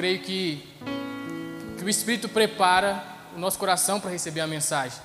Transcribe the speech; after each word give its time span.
creio 0.00 0.20
que, 0.20 0.66
que 1.76 1.84
o 1.84 1.88
Espírito 1.90 2.26
prepara 2.26 3.04
o 3.36 3.38
nosso 3.38 3.58
coração 3.58 4.00
para 4.00 4.10
receber 4.10 4.40
a 4.40 4.46
mensagem. 4.46 4.98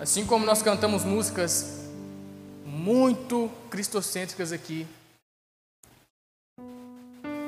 Assim 0.00 0.24
como 0.24 0.46
nós 0.46 0.62
cantamos 0.62 1.04
músicas 1.04 1.84
muito 2.64 3.50
cristocêntricas 3.68 4.52
aqui, 4.52 4.86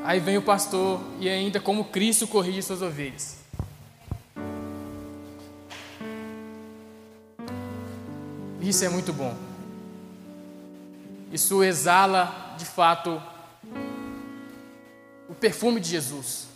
aí 0.05 0.21
vem 0.21 0.37
o 0.37 0.43
pastor 0.43 1.01
e 1.21 1.27
ainda 1.27 1.59
como 1.59 1.87
Cristo 1.87 2.29
corrige 2.29 2.61
suas 2.61 2.83
ovelhas. 2.83 3.39
Isso 8.61 8.85
é 8.85 8.91
muito 8.91 9.11
bom. 9.11 9.35
Isso 11.33 11.65
exala, 11.65 12.55
de 12.59 12.67
fato, 12.67 13.23
o 15.29 15.35
perfume 15.35 15.81
de 15.81 15.91
Jesus. 15.91 16.47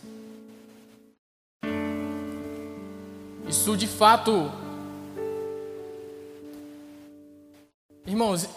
Isso, 3.47 3.77
de 3.77 3.87
fato, 3.87 4.51
irmãos, 8.05 8.49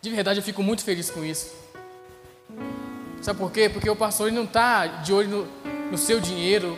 de 0.00 0.10
verdade 0.10 0.40
eu 0.40 0.42
fico 0.42 0.62
muito 0.62 0.82
feliz 0.82 1.10
com 1.10 1.24
isso. 1.24 1.54
Sabe 3.20 3.38
por 3.38 3.52
quê? 3.52 3.68
Porque 3.68 3.90
o 3.90 3.94
pastor 3.94 4.28
ele 4.28 4.36
não 4.36 4.44
está 4.44 4.86
de 4.86 5.12
olho 5.12 5.28
no, 5.28 5.90
no 5.90 5.98
seu 5.98 6.20
dinheiro, 6.20 6.76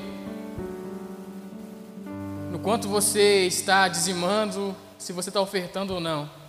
no 2.50 2.58
quanto 2.58 2.88
você 2.88 3.46
está 3.46 3.86
dizimando, 3.86 4.74
se 4.98 5.12
você 5.12 5.30
está 5.30 5.40
ofertando 5.40 5.94
ou 5.94 6.00
não. 6.00 6.41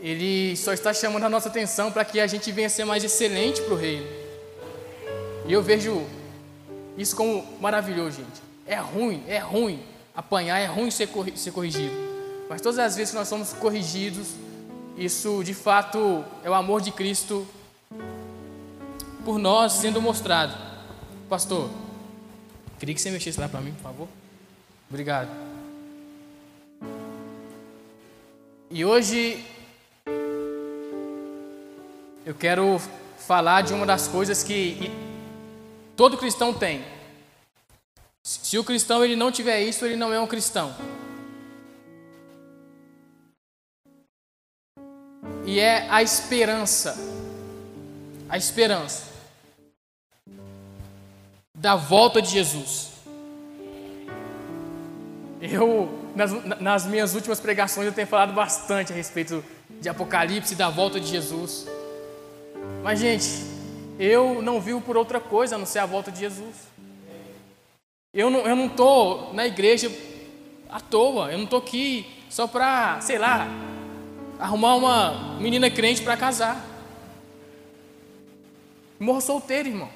Ele 0.00 0.56
só 0.56 0.72
está 0.72 0.94
chamando 0.94 1.24
a 1.24 1.28
nossa 1.28 1.48
atenção 1.48 1.92
para 1.92 2.04
que 2.04 2.18
a 2.18 2.26
gente 2.26 2.50
venha 2.50 2.68
ser 2.70 2.84
mais 2.84 3.04
excelente 3.04 3.60
para 3.62 3.74
o 3.74 3.76
reino. 3.76 4.06
E 5.46 5.52
eu 5.52 5.62
vejo 5.62 6.06
isso 6.96 7.14
como 7.14 7.44
maravilhoso, 7.60 8.18
gente. 8.18 8.42
É 8.66 8.76
ruim, 8.76 9.22
é 9.26 9.38
ruim 9.38 9.82
apanhar, 10.14 10.58
é 10.58 10.66
ruim 10.66 10.90
ser, 10.90 11.08
ser 11.36 11.50
corrigido. 11.52 11.94
Mas 12.48 12.60
todas 12.60 12.78
as 12.78 12.96
vezes 12.96 13.10
que 13.10 13.16
nós 13.16 13.28
somos 13.28 13.52
corrigidos, 13.52 14.28
isso 14.96 15.42
de 15.44 15.54
fato 15.54 16.24
é 16.42 16.50
o 16.50 16.54
amor 16.54 16.80
de 16.80 16.90
Cristo 16.90 17.46
por 19.24 19.38
nós 19.38 19.72
sendo 19.74 20.00
mostrado. 20.00 20.54
Pastor, 21.28 21.70
queria 22.78 22.94
que 22.94 23.00
você 23.00 23.10
mexesse 23.10 23.38
lá 23.38 23.48
para 23.48 23.60
mim, 23.60 23.72
por 23.72 23.82
favor. 23.82 24.08
Obrigado. 24.88 25.30
E 28.70 28.84
hoje 28.84 29.44
eu 32.30 32.34
quero 32.36 32.80
falar 33.18 33.62
de 33.62 33.74
uma 33.74 33.84
das 33.84 34.06
coisas 34.06 34.44
que 34.44 34.88
todo 35.96 36.16
cristão 36.16 36.54
tem. 36.54 36.84
Se 38.22 38.56
o 38.56 38.62
cristão 38.62 39.04
ele 39.04 39.16
não 39.16 39.32
tiver 39.32 39.60
isso, 39.62 39.84
ele 39.84 39.96
não 39.96 40.12
é 40.12 40.20
um 40.20 40.28
cristão. 40.28 40.72
E 45.44 45.58
é 45.58 45.88
a 45.90 46.04
esperança. 46.04 46.96
A 48.28 48.38
esperança 48.38 49.08
da 51.52 51.74
volta 51.74 52.22
de 52.22 52.30
Jesus. 52.30 52.90
Eu, 55.42 56.12
nas, 56.14 56.60
nas, 56.60 56.86
minhas 56.86 57.16
últimas 57.16 57.40
pregações, 57.40 57.88
eu 57.88 57.92
tenho 57.92 58.06
falado 58.06 58.32
bastante 58.32 58.92
a 58.92 58.94
respeito 58.94 59.44
de 59.80 59.88
Apocalipse, 59.88 60.54
da 60.54 60.70
volta 60.70 61.00
de 61.00 61.08
Jesus. 61.08 61.66
Mas, 62.82 62.98
gente, 62.98 63.28
eu 63.98 64.40
não 64.40 64.60
vivo 64.60 64.80
por 64.80 64.96
outra 64.96 65.20
coisa 65.20 65.54
a 65.54 65.58
não 65.58 65.66
ser 65.66 65.80
a 65.80 65.86
volta 65.86 66.10
de 66.10 66.20
Jesus. 66.20 66.56
Eu 68.12 68.30
não 68.30 68.40
estou 68.40 68.56
não 68.56 68.68
tô 68.68 69.32
na 69.32 69.46
igreja 69.46 69.90
à 70.68 70.80
toa, 70.80 71.30
eu 71.30 71.38
não 71.38 71.44
estou 71.44 71.58
aqui 71.58 72.06
só 72.28 72.46
para, 72.46 73.00
sei 73.00 73.18
lá, 73.18 73.46
arrumar 74.38 74.74
uma 74.76 75.38
menina 75.38 75.70
crente 75.70 76.02
para 76.02 76.16
casar. 76.16 76.64
Morro 78.98 79.20
solteiro, 79.20 79.68
irmão. 79.68 79.88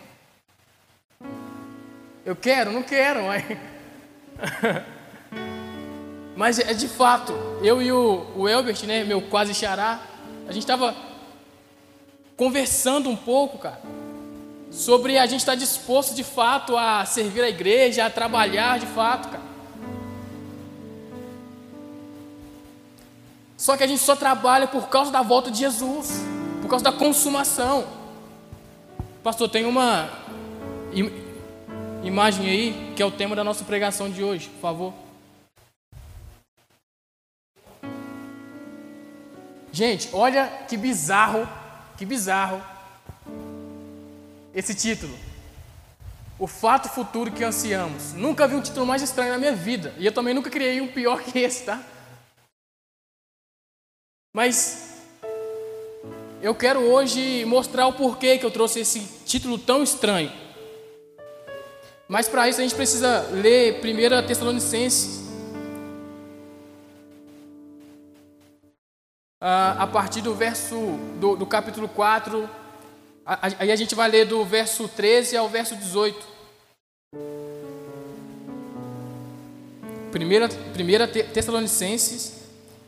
Eu 2.25 2.37
quero, 2.37 2.73
não 2.73 2.83
quero, 2.83 3.25
mas. 3.25 3.45
Mas 6.37 6.59
é 6.59 6.75
de 6.75 6.89
fato, 6.89 7.33
eu 7.63 7.81
e 7.81 7.93
o, 7.93 8.27
o 8.35 8.49
Elbert, 8.49 8.85
né, 8.87 9.05
meu 9.05 9.23
quase 9.23 9.55
xará, 9.55 10.01
a 10.49 10.53
gente 10.53 10.63
estava 10.63 10.95
conversando 12.37 13.09
um 13.09 13.17
pouco, 13.17 13.59
cara, 13.59 13.81
sobre 14.71 15.19
a 15.19 15.27
gente 15.27 15.41
estar 15.41 15.53
tá 15.53 15.59
disposto 15.59 16.15
de 16.15 16.25
fato 16.25 16.77
a 16.77 17.05
servir 17.05 17.43
a 17.43 17.49
igreja, 17.49 18.05
a 18.05 18.11
trabalhar 18.11 18.79
de 18.79 18.87
fato, 18.87 19.29
cara. 19.29 19.55
Só 23.57 23.77
que 23.77 23.85
a 23.85 23.87
gente 23.87 24.03
só 24.03 24.15
trabalha 24.15 24.67
por 24.67 24.89
causa 24.89 25.11
da 25.11 25.23
volta 25.23 25.51
de 25.51 25.59
Jesus, 25.59 26.23
por 26.61 26.69
causa 26.69 26.85
da 26.85 26.93
consumação. 26.93 27.87
Pastor, 29.23 29.49
tem 29.49 29.65
uma 29.65 30.11
imagem 32.03 32.51
aí 32.51 32.93
que 32.95 33.03
é 33.03 33.07
o 33.07 33.11
tema 33.11 33.35
da 33.35 33.43
nossa 33.43 33.65
pregação 33.65 34.11
de 34.11 34.23
hoje, 34.23 34.49
por 34.51 34.61
favor. 34.61 34.95
Gente, 39.73 40.11
olha 40.13 40.47
que 40.69 40.77
bizarro, 40.77 41.49
que 41.97 42.05
bizarro 42.05 42.63
esse 44.55 44.75
título. 44.75 45.17
O 46.39 46.47
fato 46.47 46.89
futuro 46.89 47.31
que 47.31 47.45
ansiamos. 47.45 48.13
Nunca 48.13 48.47
vi 48.47 48.55
um 48.57 48.61
título 48.61 48.87
mais 48.87 49.03
estranho 49.03 49.33
na 49.33 49.39
minha 49.39 49.55
vida. 49.55 49.95
E 49.99 50.07
eu 50.07 50.13
também 50.13 50.35
nunca 50.35 50.51
criei 50.51 50.81
um 50.81 50.89
pior 50.89 51.23
que 51.23 51.39
esse, 51.39 51.65
tá? 51.65 51.83
Mas 54.33 55.01
eu 56.43 56.55
quero 56.55 56.81
hoje 56.81 57.45
mostrar 57.45 57.87
o 57.87 57.93
porquê 57.93 58.37
que 58.37 58.45
eu 58.45 58.51
trouxe 58.51 58.81
esse 58.81 59.01
título 59.25 59.59
tão 59.59 59.83
estranho. 59.83 60.33
Mas 62.09 62.29
para 62.29 62.49
isso 62.49 62.61
a 62.61 62.63
gente 62.63 62.75
precisa 62.75 63.29
ler 63.33 63.81
1 63.81 64.27
Tessalonicenses 64.27 65.24
a 69.47 69.87
partir 69.87 70.23
do 70.23 70.35
verso 70.35 70.75
do, 71.21 71.37
do 71.37 71.45
capítulo 71.45 71.87
4. 71.87 72.49
Aí 73.27 73.71
a 73.71 73.77
gente 73.77 73.95
vai 73.95 74.11
ler 74.11 74.25
do 74.25 74.43
verso 74.43 74.89
13 74.89 75.37
ao 75.37 75.51
verso 75.51 75.77
18. 75.77 76.35
Primeira, 80.11 80.49
primeira 80.73 81.07
Tessalonicenses 81.07 82.33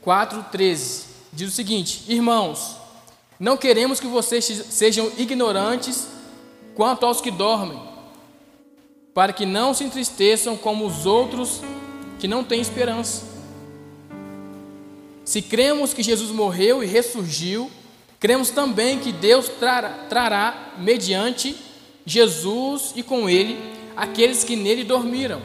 4, 0.00 0.46
13. 0.50 1.04
Diz 1.30 1.48
o 1.50 1.54
seguinte: 1.54 2.04
Irmãos, 2.08 2.78
não 3.38 3.58
queremos 3.58 4.00
que 4.00 4.06
vocês 4.06 4.44
sejam 4.44 5.12
ignorantes 5.18 6.08
quanto 6.74 7.04
aos 7.04 7.20
que 7.20 7.30
dormem, 7.30 7.82
para 9.12 9.34
que 9.34 9.44
não 9.44 9.74
se 9.74 9.84
entristeçam 9.84 10.56
como 10.56 10.86
os 10.86 11.04
outros 11.04 11.60
que 12.18 12.26
não 12.26 12.42
têm 12.42 12.62
esperança. 12.62 13.35
Se 15.26 15.42
cremos 15.42 15.92
que 15.92 16.04
Jesus 16.04 16.30
morreu 16.30 16.84
e 16.84 16.86
ressurgiu, 16.86 17.68
cremos 18.20 18.50
também 18.50 19.00
que 19.00 19.10
Deus 19.10 19.48
trará, 19.48 20.06
trará 20.08 20.74
mediante 20.78 21.56
Jesus 22.06 22.92
e 22.94 23.02
com 23.02 23.28
ele 23.28 23.58
aqueles 23.96 24.44
que 24.44 24.54
nele 24.54 24.84
dormiram. 24.84 25.42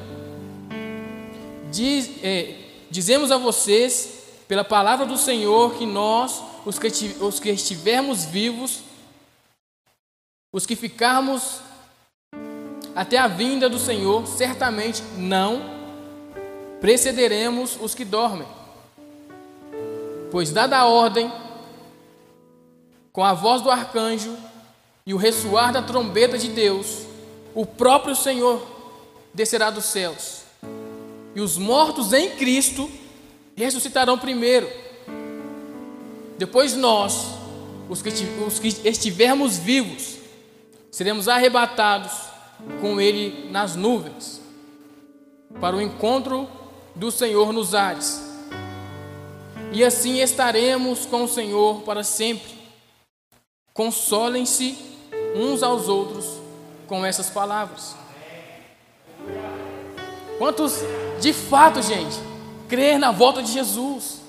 Diz, 1.72 2.12
é, 2.22 2.58
dizemos 2.92 3.31
a 3.31 3.40
vocês, 3.40 4.19
pela 4.47 4.64
palavra 4.64 5.03
do 5.03 5.18
Senhor, 5.18 5.74
que 5.74 5.86
nós, 5.88 6.44
os 6.63 6.78
que, 6.78 6.88
os 7.19 7.40
que 7.40 7.50
estivermos 7.50 8.24
vivos, 8.24 8.81
os 10.53 10.63
que 10.63 10.75
ficarmos 10.75 11.60
até 12.95 13.18
a 13.18 13.28
vinda 13.28 13.68
do 13.68 13.80
Senhor, 13.80 14.28
certamente 14.28 15.01
não 15.18 15.60
precederemos 16.80 17.80
os 17.81 17.95
que 17.95 18.06
dormem. 18.06 18.61
Pois, 20.31 20.50
dada 20.50 20.78
a 20.78 20.86
ordem, 20.86 21.30
com 23.12 23.22
a 23.22 23.33
voz 23.33 23.62
do 23.62 23.69
arcanjo 23.69 24.33
e 25.06 25.13
o 25.13 25.18
ressoar 25.18 25.74
da 25.74 25.81
trombeta 25.81 26.38
de 26.38 26.48
Deus, 26.48 27.00
o 27.54 27.66
próprio 27.66 28.16
Senhor 28.16 28.66
descerá 29.33 29.69
dos 29.69 29.83
céus, 29.83 30.44
e 31.36 31.42
os 31.42 31.57
mortos 31.57 32.13
em 32.13 32.30
Cristo 32.38 32.89
ressuscitarão 33.57 34.18
primeiro. 34.18 34.69
Depois 36.38 36.78
nós, 36.78 37.25
os 37.89 38.01
que, 38.01 38.10
os 38.48 38.57
que 38.57 38.69
estivermos 38.88 39.57
vivos, 39.57 40.16
seremos 40.89 41.28
arrebatados 41.28 42.13
com 42.80 43.01
Ele 43.01 43.51
nas 43.51 43.75
nuvens, 43.75 44.39
para 45.60 45.75
o 45.75 45.81
encontro 45.81 46.48
do 46.95 47.12
Senhor 47.12 47.51
nos 47.51 47.75
ares 47.75 48.31
e 49.71 49.83
assim 49.83 50.19
estaremos 50.19 51.06
com 51.06 51.23
o 51.23 51.27
Senhor 51.27 51.81
para 51.81 52.03
sempre. 52.03 52.51
Consolem-se 53.73 54.77
uns 55.35 55.63
aos 55.63 55.88
outros 55.88 56.25
com 56.88 57.06
essas 57.06 57.29
palavras. 57.29 57.95
Quantos, 60.38 60.79
de 61.21 61.31
fato, 61.31 61.81
gente, 61.81 62.18
crer 62.68 63.00
na 63.00 63.12
volta 63.12 63.41
de 63.41 63.51
Jesus? 63.51 64.19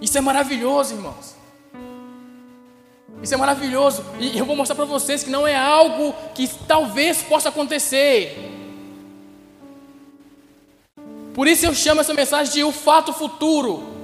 Isso 0.00 0.16
é 0.16 0.20
maravilhoso, 0.20 0.94
irmãos. 0.94 1.34
Isso 3.22 3.34
é 3.34 3.36
maravilhoso. 3.36 4.04
E 4.18 4.38
eu 4.38 4.44
vou 4.44 4.56
mostrar 4.56 4.76
para 4.76 4.84
vocês 4.84 5.22
que 5.22 5.30
não 5.30 5.46
é 5.46 5.56
algo 5.56 6.14
que 6.34 6.48
talvez 6.66 7.22
possa 7.22 7.48
acontecer. 7.50 8.47
Por 11.38 11.46
isso 11.46 11.64
eu 11.64 11.72
chamo 11.72 12.00
essa 12.00 12.12
mensagem 12.12 12.52
de 12.52 12.64
o 12.64 12.72
fato 12.72 13.12
futuro. 13.12 13.94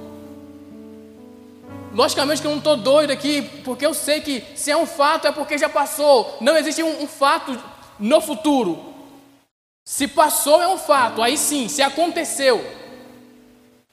Logicamente 1.92 2.40
que 2.40 2.46
eu 2.46 2.52
não 2.52 2.58
estou 2.58 2.76
doido 2.76 3.10
aqui, 3.10 3.42
porque 3.64 3.84
eu 3.84 3.92
sei 3.92 4.20
que 4.20 4.44
se 4.54 4.70
é 4.70 4.76
um 4.76 4.86
fato 4.86 5.26
é 5.26 5.32
porque 5.32 5.58
já 5.58 5.68
passou. 5.68 6.38
Não 6.40 6.56
existe 6.56 6.80
um, 6.84 7.02
um 7.02 7.08
fato 7.08 7.60
no 7.98 8.20
futuro. 8.20 8.94
Se 9.84 10.06
passou 10.06 10.62
é 10.62 10.68
um 10.68 10.78
fato, 10.78 11.20
aí 11.20 11.36
sim, 11.36 11.66
se 11.66 11.82
aconteceu. 11.82 12.64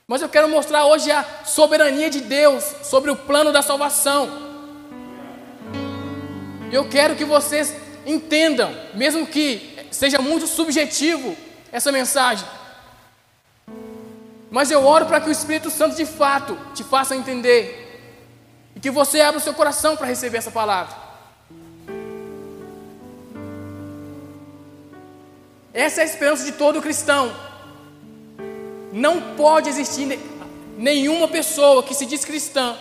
Mas 0.07 0.21
eu 0.21 0.29
quero 0.29 0.47
mostrar 0.47 0.85
hoje 0.85 1.09
a 1.09 1.25
soberania 1.43 2.11
de 2.11 2.21
Deus 2.21 2.63
sobre 2.83 3.09
o 3.09 3.15
plano 3.15 3.51
da 3.51 3.63
salvação. 3.63 4.29
Eu 6.71 6.87
quero 6.87 7.15
que 7.15 7.25
vocês 7.25 7.75
entendam, 8.05 8.71
mesmo 8.93 9.25
que 9.25 9.79
seja 9.89 10.19
muito 10.19 10.45
subjetivo 10.45 11.35
essa 11.71 11.91
mensagem. 11.91 12.60
Mas 14.51 14.69
eu 14.69 14.85
oro 14.85 15.05
para 15.05 15.21
que 15.21 15.29
o 15.29 15.31
Espírito 15.31 15.69
Santo 15.69 15.95
de 15.95 16.05
fato 16.05 16.57
te 16.75 16.83
faça 16.83 17.15
entender 17.15 17.63
e 18.75 18.79
que 18.81 18.91
você 18.91 19.21
abra 19.21 19.39
o 19.39 19.43
seu 19.43 19.53
coração 19.53 19.95
para 19.95 20.05
receber 20.05 20.39
essa 20.39 20.51
palavra. 20.51 20.93
Essa 25.73 26.01
é 26.01 26.03
a 26.03 26.05
esperança 26.05 26.43
de 26.43 26.51
todo 26.51 26.81
cristão. 26.81 27.33
Não 28.91 29.35
pode 29.37 29.69
existir 29.69 30.19
nenhuma 30.77 31.29
pessoa 31.29 31.81
que 31.81 31.93
se 31.93 32.05
diz 32.05 32.25
cristã 32.25 32.77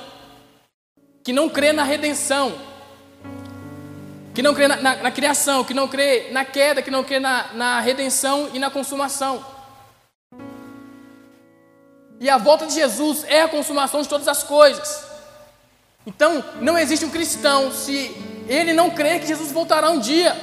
que 1.22 1.32
não 1.32 1.48
crê 1.48 1.72
na 1.72 1.84
redenção 1.84 2.52
que 4.34 4.42
não 4.42 4.54
crê 4.54 4.68
na, 4.68 4.76
na, 4.76 4.96
na, 4.96 5.10
criação, 5.10 5.64
que 5.64 5.74
não 5.74 5.88
crê 5.88 6.28
na 6.30 6.44
queda, 6.44 6.80
que 6.80 6.90
não 6.90 7.02
crê 7.02 7.18
na, 7.18 7.52
na 7.52 7.80
redenção 7.80 8.48
e 8.54 8.58
na 8.58 8.70
consumação. 8.70 9.44
E 12.20 12.28
a 12.28 12.36
volta 12.36 12.66
de 12.66 12.74
Jesus 12.74 13.24
é 13.24 13.40
a 13.40 13.48
consumação 13.48 14.02
de 14.02 14.08
todas 14.08 14.28
as 14.28 14.42
coisas. 14.42 15.06
Então, 16.06 16.44
não 16.60 16.76
existe 16.76 17.02
um 17.02 17.10
cristão 17.10 17.72
se 17.72 18.14
ele 18.46 18.74
não 18.74 18.90
crê 18.90 19.18
que 19.18 19.26
Jesus 19.26 19.50
voltará 19.50 19.90
um 19.90 19.98
dia. 19.98 20.36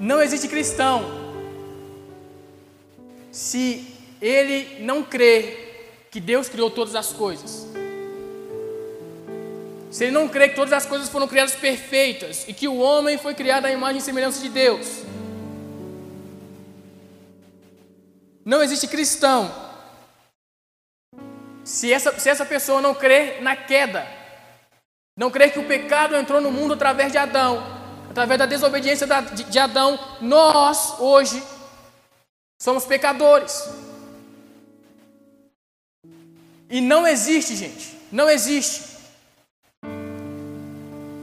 Não 0.00 0.20
existe 0.20 0.48
cristão 0.48 1.04
se 3.30 3.96
ele 4.20 4.82
não 4.82 5.04
crê 5.04 6.06
que 6.10 6.20
Deus 6.20 6.48
criou 6.48 6.68
todas 6.68 6.96
as 6.96 7.12
coisas. 7.12 7.73
Se 9.94 10.04
ele 10.04 10.12
não 10.12 10.28
crê 10.28 10.48
que 10.48 10.56
todas 10.56 10.72
as 10.72 10.84
coisas 10.84 11.08
foram 11.08 11.28
criadas 11.28 11.54
perfeitas 11.54 12.44
e 12.48 12.52
que 12.52 12.66
o 12.66 12.78
homem 12.78 13.16
foi 13.16 13.32
criado 13.32 13.66
à 13.66 13.70
imagem 13.70 13.98
e 13.98 14.02
semelhança 14.02 14.40
de 14.40 14.48
Deus. 14.48 15.02
Não 18.44 18.62
existe 18.62 18.88
cristão 18.88 19.54
se 21.62 21.92
essa, 21.92 22.18
se 22.18 22.28
essa 22.28 22.44
pessoa 22.44 22.80
não 22.80 22.94
crê 22.94 23.40
na 23.40 23.54
queda, 23.56 24.06
não 25.16 25.30
crê 25.30 25.48
que 25.48 25.60
o 25.60 25.66
pecado 25.66 26.16
entrou 26.16 26.40
no 26.40 26.50
mundo 26.50 26.74
através 26.74 27.12
de 27.12 27.16
Adão, 27.16 27.62
através 28.10 28.38
da 28.38 28.46
desobediência 28.46 29.06
de, 29.06 29.44
de 29.44 29.58
Adão, 29.58 29.98
nós 30.20 30.98
hoje 30.98 31.40
Somos 32.64 32.86
pecadores. 32.86 33.68
E 36.70 36.80
não 36.80 37.06
existe, 37.06 37.54
gente, 37.54 37.94
não 38.10 38.30
existe, 38.30 38.93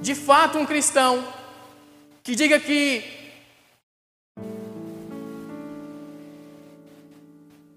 de 0.01 0.15
fato, 0.15 0.57
um 0.57 0.65
cristão 0.65 1.23
que 2.23 2.35
diga 2.35 2.59
que 2.59 3.03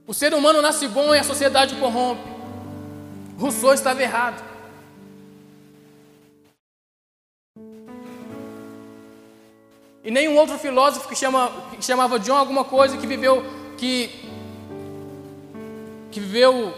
o 0.06 0.14
ser 0.14 0.32
humano 0.32 0.62
nasce 0.62 0.88
bom 0.88 1.14
e 1.14 1.18
a 1.18 1.24
sociedade 1.24 1.74
corrompe. 1.76 2.22
Rousseau 3.38 3.74
estava 3.74 4.02
errado. 4.02 4.42
E 10.02 10.10
nenhum 10.10 10.36
outro 10.36 10.58
filósofo 10.58 11.08
que, 11.08 11.16
chama, 11.16 11.50
que 11.76 11.84
chamava 11.84 12.18
John 12.18 12.36
alguma 12.36 12.64
coisa 12.64 12.96
que 12.96 13.06
viveu 13.06 13.42
que 13.76 14.10
que 16.10 16.20
viveu 16.20 16.72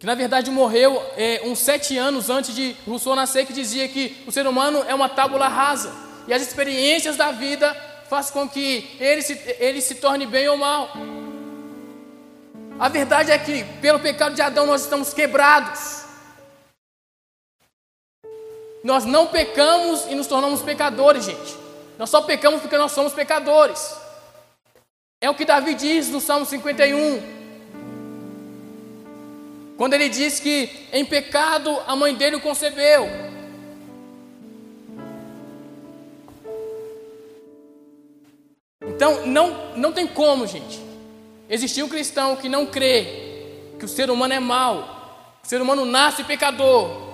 que 0.00 0.06
na 0.06 0.14
verdade 0.14 0.50
morreu 0.50 0.98
é, 1.14 1.42
uns 1.44 1.58
sete 1.58 1.98
anos 1.98 2.30
antes 2.30 2.54
de 2.54 2.74
Rousseau 2.86 3.14
nascer, 3.14 3.44
que 3.44 3.52
dizia 3.52 3.86
que 3.86 4.16
o 4.26 4.32
ser 4.32 4.46
humano 4.46 4.82
é 4.88 4.94
uma 4.94 5.10
tábula 5.10 5.46
rasa 5.46 5.92
e 6.26 6.32
as 6.32 6.40
experiências 6.40 7.18
da 7.18 7.30
vida 7.30 7.76
faz 8.08 8.30
com 8.30 8.48
que 8.48 8.96
ele 8.98 9.20
se, 9.20 9.38
ele 9.58 9.82
se 9.82 9.96
torne 9.96 10.24
bem 10.24 10.48
ou 10.48 10.56
mal. 10.56 10.90
A 12.78 12.88
verdade 12.88 13.30
é 13.30 13.36
que 13.36 13.62
pelo 13.82 14.00
pecado 14.00 14.34
de 14.34 14.40
Adão 14.40 14.64
nós 14.64 14.80
estamos 14.80 15.12
quebrados. 15.12 16.06
Nós 18.82 19.04
não 19.04 19.26
pecamos 19.26 20.06
e 20.06 20.14
nos 20.14 20.26
tornamos 20.26 20.62
pecadores, 20.62 21.26
gente. 21.26 21.54
Nós 21.98 22.08
só 22.08 22.22
pecamos 22.22 22.62
porque 22.62 22.78
nós 22.78 22.92
somos 22.92 23.12
pecadores. 23.12 23.94
É 25.20 25.28
o 25.28 25.34
que 25.34 25.44
Davi 25.44 25.74
diz 25.74 26.08
no 26.08 26.22
Salmo 26.22 26.46
51. 26.46 27.39
Quando 29.80 29.94
ele 29.94 30.10
diz 30.10 30.38
que 30.38 30.68
em 30.92 31.06
pecado 31.06 31.74
a 31.86 31.96
mãe 31.96 32.14
dele 32.14 32.36
o 32.36 32.40
concebeu. 32.42 33.08
Então, 38.82 39.24
não, 39.24 39.74
não 39.78 39.90
tem 39.90 40.06
como, 40.06 40.46
gente, 40.46 40.78
existir 41.48 41.82
um 41.82 41.88
cristão 41.88 42.36
que 42.36 42.46
não 42.46 42.66
crê 42.66 43.06
que 43.78 43.86
o 43.86 43.88
ser 43.88 44.10
humano 44.10 44.34
é 44.34 44.38
mau, 44.38 45.40
o 45.42 45.46
ser 45.48 45.62
humano 45.62 45.86
nasce 45.86 46.24
pecador, 46.24 47.08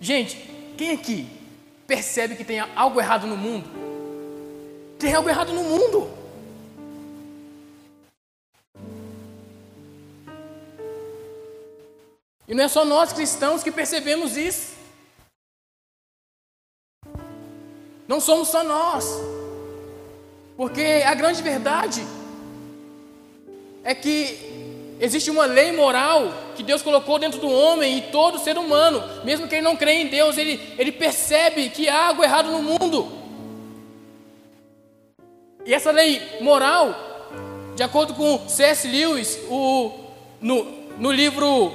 Gente, 0.00 0.38
quem 0.78 0.92
aqui 0.92 1.26
percebe 1.86 2.34
que 2.34 2.42
tem 2.42 2.58
algo 2.74 2.98
errado 2.98 3.26
no 3.26 3.36
mundo? 3.36 3.89
Tem 5.00 5.14
algo 5.14 5.28
errado 5.28 5.52
no 5.52 5.64
mundo. 5.64 6.10
E 12.46 12.54
não 12.54 12.64
é 12.64 12.68
só 12.68 12.84
nós 12.84 13.12
cristãos 13.12 13.62
que 13.62 13.72
percebemos 13.72 14.36
isso. 14.36 14.74
Não 18.06 18.20
somos 18.20 18.48
só 18.48 18.62
nós. 18.62 19.06
Porque 20.56 21.02
a 21.06 21.14
grande 21.14 21.42
verdade 21.42 22.02
é 23.82 23.94
que 23.94 24.50
Existe 25.02 25.30
uma 25.30 25.46
lei 25.46 25.72
moral 25.72 26.30
que 26.54 26.62
Deus 26.62 26.82
colocou 26.82 27.18
dentro 27.18 27.40
do 27.40 27.50
homem 27.50 27.96
e 27.96 28.02
todo 28.12 28.38
ser 28.38 28.58
humano, 28.58 29.02
mesmo 29.24 29.48
quem 29.48 29.62
não 29.62 29.74
crê 29.74 29.92
em 29.92 30.08
Deus, 30.08 30.36
ele, 30.36 30.60
ele 30.76 30.92
percebe 30.92 31.70
que 31.70 31.88
há 31.88 32.08
algo 32.08 32.22
errado 32.22 32.50
no 32.50 32.62
mundo. 32.62 33.19
E 35.64 35.74
essa 35.74 35.90
lei 35.90 36.38
moral, 36.40 36.94
de 37.76 37.82
acordo 37.82 38.14
com 38.14 38.48
C.S. 38.48 38.88
Lewis, 38.88 39.38
o, 39.48 39.92
no, 40.40 40.64
no 40.98 41.12
livro 41.12 41.72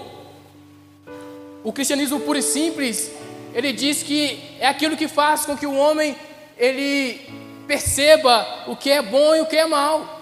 O 1.63 1.71
Cristianismo 1.71 2.19
Puro 2.19 2.39
e 2.39 2.41
Simples, 2.41 3.11
ele 3.53 3.71
diz 3.71 4.03
que 4.03 4.57
é 4.59 4.67
aquilo 4.67 4.97
que 4.97 5.07
faz 5.07 5.45
com 5.45 5.55
que 5.55 5.67
o 5.67 5.75
homem 5.75 6.15
ele 6.57 7.21
perceba 7.67 8.65
o 8.67 8.75
que 8.75 8.91
é 8.91 9.01
bom 9.01 9.35
e 9.35 9.41
o 9.41 9.45
que 9.45 9.55
é 9.55 9.65
mal. 9.65 10.15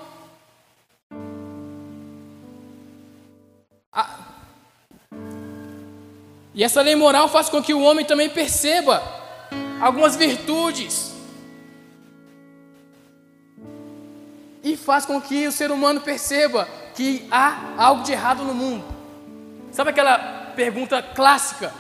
E 6.53 6.63
essa 6.63 6.82
lei 6.82 6.96
moral 6.96 7.27
faz 7.27 7.50
com 7.50 7.63
que 7.63 7.74
o 7.74 7.82
homem 7.82 8.05
também 8.05 8.29
perceba 8.29 9.01
algumas 9.82 10.15
virtudes. 10.15 11.12
E 14.63 14.77
faz 14.77 15.05
com 15.05 15.22
que 15.22 15.46
o 15.46 15.51
ser 15.51 15.72
humano 15.72 16.01
perceba 16.01 16.67
que 16.96 17.27
há 17.29 17.74
algo 17.77 18.03
de 18.03 18.13
errado 18.13 18.43
no 18.43 18.53
mundo. 18.53 18.86
Sabe 19.72 19.89
aquela 19.89 20.17
pergunta 20.55 21.01
clássica? 21.01 21.74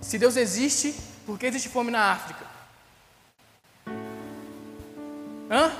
Se 0.00 0.18
Deus 0.18 0.36
existe, 0.36 0.94
por 1.24 1.38
que 1.38 1.46
existe 1.46 1.68
fome 1.68 1.90
na 1.90 2.12
África? 2.12 2.44
Hã? 5.50 5.72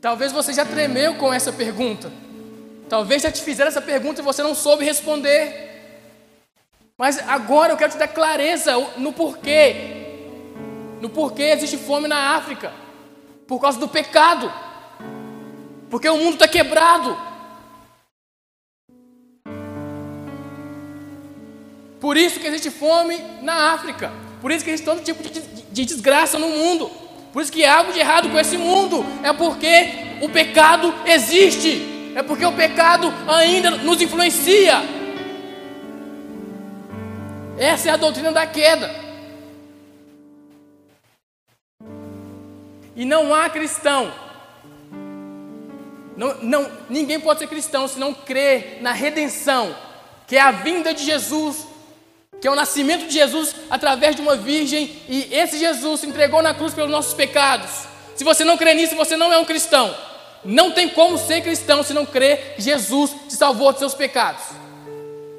Talvez 0.00 0.30
você 0.30 0.52
já 0.52 0.64
tremeu 0.64 1.16
com 1.16 1.32
essa 1.32 1.52
pergunta. 1.52 2.12
Talvez 2.88 3.22
já 3.22 3.32
te 3.32 3.42
fizeram 3.42 3.68
essa 3.68 3.82
pergunta 3.82 4.20
e 4.20 4.24
você 4.24 4.42
não 4.42 4.54
soube 4.54 4.84
responder. 4.84 5.65
Mas 6.98 7.18
agora 7.28 7.72
eu 7.72 7.76
quero 7.76 7.92
te 7.92 7.98
dar 7.98 8.08
clareza 8.08 8.72
no 8.96 9.12
porquê. 9.12 9.74
No 11.00 11.10
porquê 11.10 11.42
existe 11.42 11.76
fome 11.76 12.08
na 12.08 12.36
África. 12.36 12.72
Por 13.46 13.60
causa 13.60 13.78
do 13.78 13.86
pecado. 13.86 14.50
Porque 15.90 16.08
o 16.08 16.16
mundo 16.16 16.34
está 16.34 16.48
quebrado. 16.48 17.16
Por 22.00 22.16
isso 22.16 22.40
que 22.40 22.46
existe 22.46 22.70
fome 22.70 23.22
na 23.42 23.72
África. 23.74 24.10
Por 24.40 24.50
isso 24.50 24.64
que 24.64 24.70
existe 24.70 24.86
todo 24.86 25.02
tipo 25.02 25.22
de, 25.22 25.40
de, 25.40 25.62
de 25.62 25.84
desgraça 25.84 26.38
no 26.38 26.48
mundo. 26.48 26.90
Por 27.30 27.42
isso 27.42 27.52
que 27.52 27.62
há 27.62 27.76
algo 27.76 27.92
de 27.92 28.00
errado 28.00 28.30
com 28.30 28.38
esse 28.38 28.56
mundo. 28.56 29.04
É 29.22 29.34
porque 29.34 30.16
o 30.22 30.30
pecado 30.30 30.94
existe. 31.04 32.12
É 32.14 32.22
porque 32.22 32.46
o 32.46 32.52
pecado 32.52 33.12
ainda 33.28 33.70
nos 33.70 34.00
influencia. 34.00 34.95
Essa 37.58 37.88
é 37.88 37.92
a 37.92 37.96
doutrina 37.96 38.32
da 38.32 38.46
queda. 38.46 38.94
E 42.94 43.04
não 43.04 43.34
há 43.34 43.48
cristão. 43.48 44.12
Não, 46.16 46.34
não, 46.42 46.70
ninguém 46.88 47.20
pode 47.20 47.40
ser 47.40 47.46
cristão 47.46 47.86
se 47.86 47.98
não 47.98 48.14
crer 48.14 48.78
na 48.80 48.92
redenção, 48.92 49.76
que 50.26 50.36
é 50.36 50.40
a 50.40 50.50
vinda 50.50 50.94
de 50.94 51.04
Jesus, 51.04 51.66
que 52.40 52.48
é 52.48 52.50
o 52.50 52.54
nascimento 52.54 53.06
de 53.06 53.12
Jesus 53.12 53.54
através 53.68 54.16
de 54.16 54.22
uma 54.22 54.34
virgem, 54.34 54.96
e 55.08 55.28
esse 55.30 55.58
Jesus 55.58 56.00
se 56.00 56.06
entregou 56.06 56.42
na 56.42 56.54
cruz 56.54 56.72
pelos 56.72 56.90
nossos 56.90 57.12
pecados. 57.12 57.70
Se 58.14 58.24
você 58.24 58.44
não 58.44 58.56
crê 58.56 58.72
nisso, 58.72 58.96
você 58.96 59.14
não 59.14 59.30
é 59.30 59.36
um 59.38 59.44
cristão. 59.44 59.94
Não 60.42 60.70
tem 60.70 60.88
como 60.88 61.18
ser 61.18 61.42
cristão 61.42 61.82
se 61.82 61.92
não 61.92 62.06
crer 62.06 62.54
que 62.56 62.62
Jesus 62.62 63.10
te 63.28 63.34
salvou 63.34 63.72
dos 63.72 63.78
seus 63.78 63.94
pecados. 63.94 64.42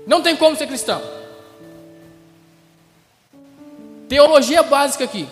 Não 0.06 0.22
tem 0.22 0.36
como 0.36 0.56
ser 0.56 0.68
cristão. 0.68 1.17
Teologia 4.08 4.64
básica 4.64 5.04
aqui. 5.04 5.28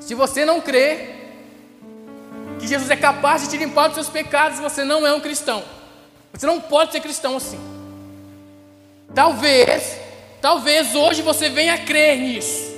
Se 0.00 0.14
você 0.14 0.44
não 0.44 0.60
crê 0.60 1.16
que 2.58 2.66
Jesus 2.66 2.90
é 2.90 2.96
capaz 2.96 3.42
de 3.42 3.50
te 3.50 3.56
limpar 3.56 3.88
dos 3.88 3.94
seus 3.94 4.08
pecados, 4.08 4.58
você 4.58 4.84
não 4.84 5.06
é 5.06 5.12
um 5.12 5.20
cristão. 5.20 5.62
Você 6.32 6.46
não 6.46 6.60
pode 6.60 6.92
ser 6.92 7.00
cristão 7.00 7.36
assim. 7.36 7.58
Talvez, 9.14 9.96
talvez 10.40 10.94
hoje 10.94 11.22
você 11.22 11.48
venha 11.48 11.74
a 11.74 11.78
crer 11.78 12.18
nisso. 12.18 12.68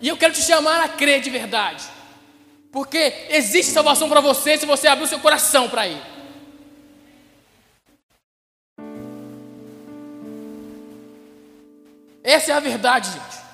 E 0.00 0.08
eu 0.08 0.16
quero 0.16 0.32
te 0.32 0.42
chamar 0.42 0.82
a 0.82 0.88
crer 0.88 1.20
de 1.20 1.30
verdade. 1.30 1.84
Porque 2.72 3.26
existe 3.30 3.72
salvação 3.72 4.08
para 4.08 4.20
você 4.20 4.58
se 4.58 4.66
você 4.66 4.86
abrir 4.88 5.04
o 5.04 5.08
seu 5.08 5.20
coração 5.20 5.68
para 5.68 5.86
Ele. 5.86 6.15
Essa 12.26 12.50
é 12.50 12.54
a 12.56 12.60
verdade, 12.60 13.08
gente. 13.12 13.46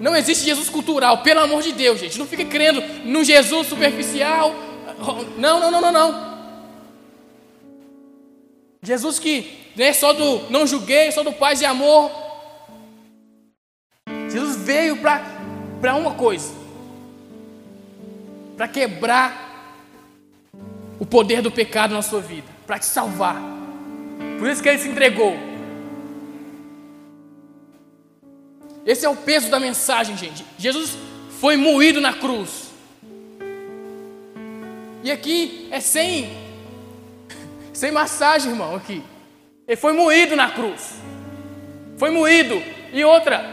Não 0.00 0.16
existe 0.16 0.44
Jesus 0.44 0.68
cultural, 0.68 1.18
pelo 1.18 1.38
amor 1.40 1.62
de 1.62 1.70
Deus, 1.70 2.00
gente. 2.00 2.18
Não 2.18 2.26
fique 2.26 2.44
crendo 2.44 2.82
no 3.04 3.22
Jesus 3.22 3.68
superficial. 3.68 4.52
Não, 5.38 5.60
não, 5.60 5.70
não, 5.70 5.80
não, 5.80 5.92
não. 5.92 6.36
Jesus 8.82 9.20
que 9.20 9.72
não 9.76 9.84
é 9.84 9.92
só 9.92 10.12
do 10.12 10.50
não 10.50 10.66
julguei, 10.66 11.12
só 11.12 11.22
do 11.22 11.32
paz 11.32 11.60
e 11.60 11.64
amor. 11.64 12.10
Jesus 14.28 14.56
veio 14.56 14.96
para 14.96 15.94
uma 15.94 16.14
coisa: 16.14 16.52
para 18.56 18.66
quebrar 18.66 19.46
o 20.98 21.06
poder 21.06 21.40
do 21.40 21.52
pecado 21.52 21.94
na 21.94 22.02
sua 22.02 22.20
vida, 22.20 22.48
para 22.66 22.80
te 22.80 22.86
salvar. 22.86 23.40
Por 24.40 24.48
isso 24.48 24.60
que 24.60 24.68
ele 24.68 24.78
se 24.78 24.88
entregou. 24.88 25.45
Esse 28.86 29.04
é 29.04 29.08
o 29.08 29.16
peso 29.16 29.50
da 29.50 29.58
mensagem, 29.58 30.16
gente. 30.16 30.46
Jesus 30.56 30.96
foi 31.40 31.56
moído 31.56 32.00
na 32.00 32.12
cruz. 32.12 32.70
E 35.02 35.10
aqui 35.10 35.68
é 35.72 35.80
sem 35.80 36.46
sem 37.72 37.90
massagem, 37.90 38.52
irmão, 38.52 38.74
aqui. 38.74 39.02
Ele 39.66 39.76
foi 39.76 39.92
moído 39.92 40.34
na 40.36 40.50
cruz. 40.50 40.94
Foi 41.98 42.10
moído. 42.10 42.62
E 42.92 43.04
outra, 43.04 43.44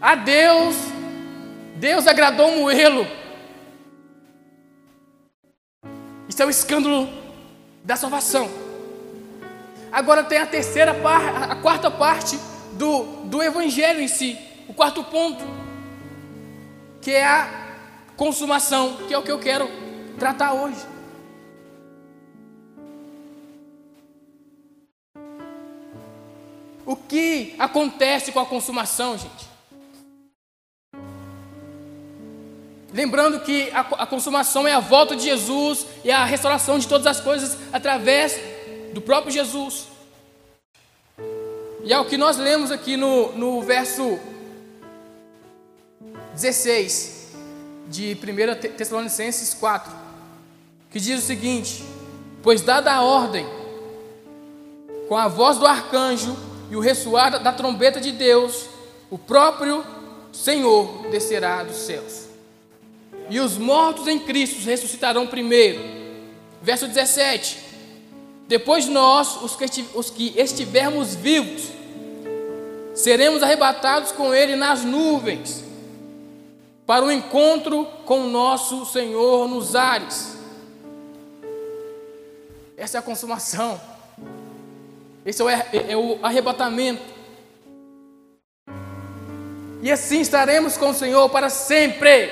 a 0.00 0.14
Deus, 0.16 0.74
Deus 1.76 2.06
agradou 2.06 2.50
moê-lo. 2.56 3.06
Isso 6.28 6.42
é 6.42 6.46
o 6.46 6.50
escândalo 6.50 7.08
da 7.84 7.94
salvação. 7.94 8.50
Agora 9.92 10.24
tem 10.24 10.38
a 10.38 10.46
terceira 10.46 10.92
parte, 10.94 11.52
a 11.52 11.54
quarta 11.54 11.90
parte 11.90 12.36
do, 12.76 13.24
do 13.24 13.42
Evangelho 13.42 14.00
em 14.00 14.08
si. 14.08 14.38
O 14.68 14.74
quarto 14.74 15.02
ponto, 15.04 15.44
que 17.00 17.10
é 17.10 17.24
a 17.24 17.48
consumação, 18.16 18.96
que 19.08 19.14
é 19.14 19.18
o 19.18 19.22
que 19.22 19.32
eu 19.32 19.38
quero 19.38 19.68
tratar 20.18 20.52
hoje. 20.52 20.94
O 26.86 26.96
que 26.96 27.54
acontece 27.58 28.30
com 28.30 28.40
a 28.40 28.46
consumação, 28.46 29.16
gente? 29.16 29.54
Lembrando 32.92 33.40
que 33.40 33.70
a, 33.70 33.80
a, 33.80 34.06
consumação 34.06 34.68
é 34.68 34.72
a 34.72 34.78
volta 34.78 35.16
de 35.16 35.24
Jesus 35.24 35.84
e 36.04 36.12
a 36.12 36.24
restauração 36.24 36.78
de 36.78 36.86
todas 36.86 37.06
as 37.06 37.20
coisas 37.20 37.58
através 37.72 38.38
do 38.92 39.00
próprio 39.00 39.32
Jesus. 39.32 39.88
E 41.84 41.92
é 41.92 41.98
o 41.98 42.04
que 42.06 42.16
nós 42.16 42.38
lemos 42.38 42.70
aqui 42.70 42.96
no, 42.96 43.32
no 43.32 43.60
verso 43.60 44.18
16 46.32 47.34
de 47.88 48.16
1 48.16 48.72
Tessalonicenses 48.74 49.52
4, 49.52 49.92
que 50.90 50.98
diz 50.98 51.22
o 51.22 51.26
seguinte: 51.26 51.84
Pois 52.42 52.62
dada 52.62 52.90
a 52.90 53.02
ordem, 53.02 53.46
com 55.08 55.16
a 55.16 55.28
voz 55.28 55.58
do 55.58 55.66
arcanjo 55.66 56.34
e 56.70 56.76
o 56.76 56.80
ressoar 56.80 57.42
da 57.42 57.52
trombeta 57.52 58.00
de 58.00 58.12
Deus, 58.12 58.64
o 59.10 59.18
próprio 59.18 59.84
Senhor 60.32 61.08
descerá 61.10 61.62
dos 61.62 61.76
céus. 61.76 62.24
E 63.28 63.38
os 63.38 63.58
mortos 63.58 64.08
em 64.08 64.18
Cristo 64.18 64.64
ressuscitarão 64.64 65.26
primeiro. 65.26 65.82
Verso 66.62 66.88
17: 66.88 67.58
depois 68.46 68.86
nós, 68.86 69.40
os 69.42 69.56
que, 69.56 69.88
os 69.94 70.10
que 70.10 70.38
estivermos 70.38 71.14
vivos, 71.14 71.70
seremos 72.94 73.42
arrebatados 73.42 74.12
com 74.12 74.34
Ele 74.34 74.54
nas 74.54 74.84
nuvens, 74.84 75.64
para 76.86 77.04
o 77.04 77.10
encontro 77.10 77.86
com 78.04 78.20
o 78.20 78.30
nosso 78.30 78.84
Senhor 78.84 79.48
nos 79.48 79.74
ares. 79.74 80.36
Essa 82.76 82.98
é 82.98 83.00
a 83.00 83.02
consumação. 83.02 83.80
Esse 85.24 85.40
é 85.40 85.44
o, 85.44 85.48
é, 85.48 85.66
é 85.88 85.96
o 85.96 86.18
arrebatamento. 86.22 87.02
E 89.82 89.90
assim 89.90 90.20
estaremos 90.20 90.76
com 90.76 90.90
o 90.90 90.94
Senhor 90.94 91.28
para 91.30 91.48
sempre. 91.48 92.30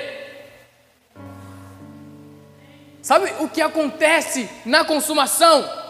Sabe 3.01 3.33
o 3.39 3.49
que 3.49 3.61
acontece 3.61 4.47
na 4.65 4.85
consumação? 4.85 5.82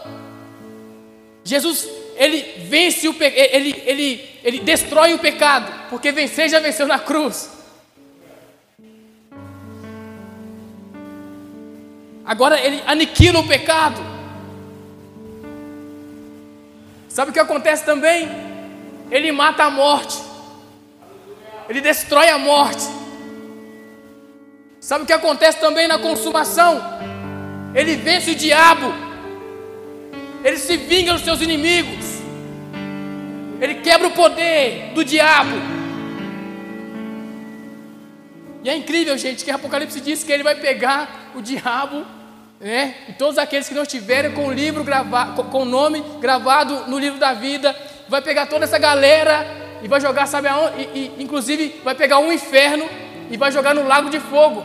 Jesus, 1.44 1.86
ele 2.16 2.64
vence 2.66 3.06
o 3.06 3.14
ele, 3.20 3.82
ele, 3.84 4.30
ele 4.42 4.60
destrói 4.60 5.12
o 5.12 5.18
pecado, 5.18 5.70
porque 5.90 6.10
vencer 6.10 6.48
já 6.48 6.58
venceu 6.58 6.86
na 6.86 6.98
cruz. 6.98 7.50
Agora 12.24 12.58
ele 12.58 12.82
aniquila 12.86 13.40
o 13.40 13.46
pecado. 13.46 14.00
Sabe 17.08 17.30
o 17.30 17.34
que 17.34 17.38
acontece 17.38 17.84
também? 17.84 18.28
Ele 19.10 19.30
mata 19.30 19.64
a 19.64 19.70
morte. 19.70 20.18
Ele 21.68 21.80
destrói 21.80 22.28
a 22.28 22.38
morte. 22.38 22.84
Sabe 24.80 25.04
o 25.04 25.06
que 25.06 25.12
acontece 25.12 25.58
também 25.60 25.86
na 25.86 25.98
consumação? 25.98 26.82
Ele 27.74 27.96
vence 27.96 28.30
o 28.30 28.34
diabo. 28.34 29.03
Ele 30.44 30.58
se 30.58 30.76
vinga 30.76 31.14
dos 31.14 31.22
seus 31.22 31.40
inimigos. 31.40 32.04
Ele 33.58 33.76
quebra 33.76 34.08
o 34.08 34.10
poder 34.10 34.92
do 34.94 35.02
diabo. 35.02 35.56
E 38.62 38.68
é 38.68 38.76
incrível, 38.76 39.16
gente, 39.16 39.42
que 39.42 39.50
Apocalipse 39.50 40.00
diz 40.02 40.22
que 40.22 40.30
ele 40.30 40.42
vai 40.42 40.54
pegar 40.54 41.32
o 41.34 41.40
diabo, 41.40 42.04
né? 42.60 42.94
E 43.08 43.12
todos 43.14 43.38
aqueles 43.38 43.66
que 43.68 43.74
não 43.74 43.82
estiverem 43.84 44.32
com 44.32 44.46
o 44.46 44.52
livro 44.52 44.84
gravado, 44.84 45.44
com 45.44 45.62
o 45.62 45.64
nome 45.64 46.04
gravado 46.20 46.90
no 46.90 46.98
livro 46.98 47.18
da 47.18 47.32
vida, 47.32 47.74
vai 48.06 48.20
pegar 48.20 48.46
toda 48.46 48.64
essa 48.64 48.78
galera 48.78 49.46
e 49.82 49.88
vai 49.88 50.00
jogar, 50.00 50.26
sabe 50.26 50.48
aonde? 50.48 50.82
E, 50.94 51.12
e, 51.18 51.22
inclusive 51.22 51.80
vai 51.82 51.94
pegar 51.94 52.18
um 52.18 52.30
inferno 52.30 52.86
e 53.30 53.36
vai 53.38 53.50
jogar 53.50 53.74
no 53.74 53.86
lago 53.86 54.10
de 54.10 54.20
fogo. 54.20 54.64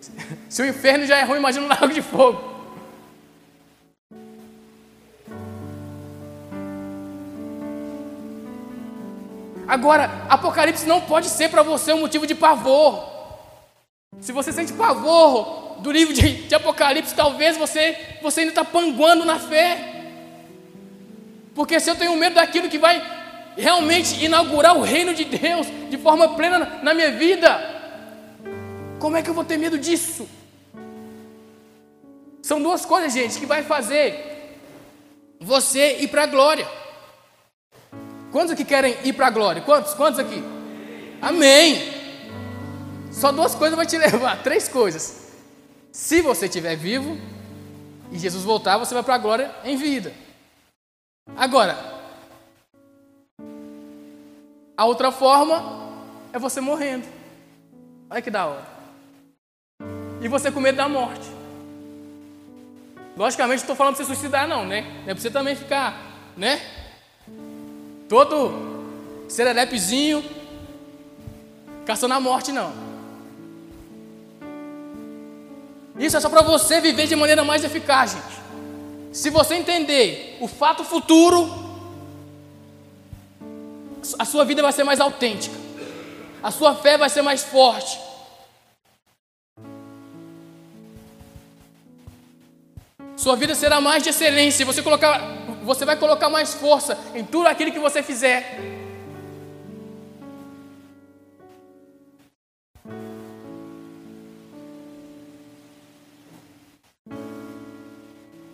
Se 0.48 0.62
o 0.62 0.66
inferno 0.66 1.06
já 1.06 1.18
é 1.18 1.24
ruim, 1.24 1.38
imagina 1.38 1.66
um 1.66 1.68
lago 1.68 1.88
de 1.88 2.00
fogo. 2.00 2.55
Agora, 9.66 10.10
Apocalipse 10.28 10.86
não 10.86 11.00
pode 11.00 11.28
ser 11.28 11.48
para 11.48 11.62
você 11.62 11.92
um 11.92 12.00
motivo 12.00 12.26
de 12.26 12.34
pavor. 12.34 13.16
Se 14.20 14.32
você 14.32 14.52
sente 14.52 14.72
pavor 14.72 15.76
do 15.80 15.90
livro 15.90 16.14
de, 16.14 16.46
de 16.46 16.54
Apocalipse, 16.54 17.14
talvez 17.14 17.56
você, 17.56 17.96
você 18.22 18.40
ainda 18.40 18.52
está 18.52 18.64
panguando 18.64 19.24
na 19.24 19.38
fé. 19.38 19.96
Porque 21.54 21.80
se 21.80 21.90
eu 21.90 21.96
tenho 21.96 22.16
medo 22.16 22.34
daquilo 22.34 22.68
que 22.68 22.78
vai 22.78 23.02
realmente 23.56 24.22
inaugurar 24.24 24.76
o 24.76 24.82
reino 24.82 25.14
de 25.14 25.24
Deus 25.24 25.66
de 25.88 25.96
forma 25.96 26.36
plena 26.36 26.80
na, 26.82 26.94
minha 26.94 27.10
vida, 27.12 27.58
como 28.98 29.16
é 29.16 29.22
que 29.22 29.30
eu 29.30 29.34
vou 29.34 29.44
ter 29.44 29.56
medo 29.56 29.78
disso? 29.78 30.28
São 32.42 32.62
duas 32.62 32.84
coisas, 32.84 33.12
gente, 33.12 33.38
que 33.38 33.46
vai 33.46 33.62
fazer 33.62 34.58
você 35.40 35.98
ir 35.98 36.08
para 36.08 36.24
a 36.24 36.26
glória. 36.26 36.68
Quantos 38.36 38.52
aqui 38.52 38.66
querem 38.66 38.94
ir 39.02 39.14
para 39.14 39.28
a 39.28 39.30
glória? 39.30 39.62
Quantos? 39.62 39.94
Quantos 39.94 40.20
aqui? 40.20 40.44
Amém. 41.22 41.90
Só 43.10 43.32
duas 43.32 43.54
coisas 43.54 43.74
vai 43.74 43.86
te 43.86 43.96
levar, 43.96 44.42
três 44.42 44.68
coisas. 44.68 45.32
Se 45.90 46.20
você 46.20 46.44
estiver 46.44 46.76
vivo 46.76 47.16
e 48.12 48.18
Jesus 48.18 48.44
voltar, 48.44 48.76
você 48.76 48.92
vai 48.92 49.02
para 49.02 49.14
a 49.14 49.18
glória 49.18 49.50
em 49.64 49.78
vida. 49.78 50.12
Agora, 51.34 51.78
a 54.76 54.84
outra 54.84 55.10
forma 55.10 55.88
é 56.30 56.38
você 56.38 56.60
morrendo. 56.60 57.06
Olha 58.10 58.20
que 58.20 58.30
da 58.30 58.44
hora. 58.44 58.66
E 60.20 60.28
você 60.28 60.52
com 60.52 60.60
medo 60.60 60.76
da 60.76 60.90
morte. 60.90 61.26
Logicamente, 63.16 63.60
não 63.60 63.62
estou 63.62 63.76
falando 63.76 63.96
para 63.96 64.04
você 64.04 64.12
suicidar, 64.14 64.46
não, 64.46 64.66
né? 64.66 65.04
É 65.06 65.14
para 65.14 65.22
você 65.22 65.30
também 65.30 65.56
ficar, 65.56 65.98
né? 66.36 66.85
Todo 68.08 68.52
sererepezinho, 69.28 70.24
caçando 71.84 72.14
a 72.14 72.20
morte, 72.20 72.52
não. 72.52 72.72
Isso 75.98 76.16
é 76.16 76.20
só 76.20 76.28
para 76.28 76.42
você 76.42 76.80
viver 76.80 77.06
de 77.06 77.16
maneira 77.16 77.42
mais 77.42 77.64
eficaz, 77.64 78.12
gente. 78.12 78.46
Se 79.12 79.30
você 79.30 79.54
entender 79.54 80.36
o 80.40 80.46
fato 80.46 80.84
futuro, 80.84 81.48
a 84.18 84.24
sua 84.24 84.44
vida 84.44 84.62
vai 84.62 84.72
ser 84.72 84.84
mais 84.84 85.00
autêntica, 85.00 85.56
a 86.42 86.50
sua 86.50 86.74
fé 86.74 86.98
vai 86.98 87.08
ser 87.08 87.22
mais 87.22 87.42
forte. 87.42 87.98
Sua 93.16 93.34
vida 93.34 93.54
será 93.54 93.80
mais 93.80 94.02
de 94.02 94.10
excelência. 94.10 94.64
Você 94.66 94.82
colocar 94.82 95.20
você 95.66 95.84
vai 95.84 95.96
colocar 95.96 96.30
mais 96.30 96.54
força 96.54 96.96
em 97.14 97.24
tudo 97.24 97.48
aquilo 97.48 97.72
que 97.72 97.78
você 97.78 98.02
fizer. 98.02 98.58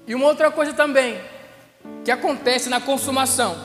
E 0.07 0.14
uma 0.14 0.27
outra 0.27 0.51
coisa 0.51 0.72
também 0.72 1.20
que 2.05 2.11
acontece 2.11 2.68
na 2.68 2.81
consumação 2.81 3.57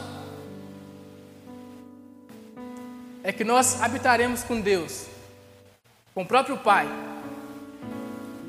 é 3.24 3.32
que 3.32 3.44
nós 3.44 3.82
habitaremos 3.82 4.44
com 4.44 4.62
Deus, 4.62 5.08
com 6.14 6.22
o 6.22 6.26
próprio 6.26 6.58
Pai, 6.58 6.88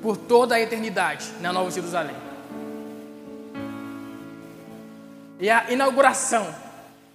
por 0.03 0.17
toda 0.17 0.55
a 0.55 0.61
eternidade 0.61 1.27
na 1.41 1.53
Nova 1.53 1.71
Jerusalém 1.71 2.28
e 5.41 5.49
a 5.49 5.71
inauguração 5.71 6.53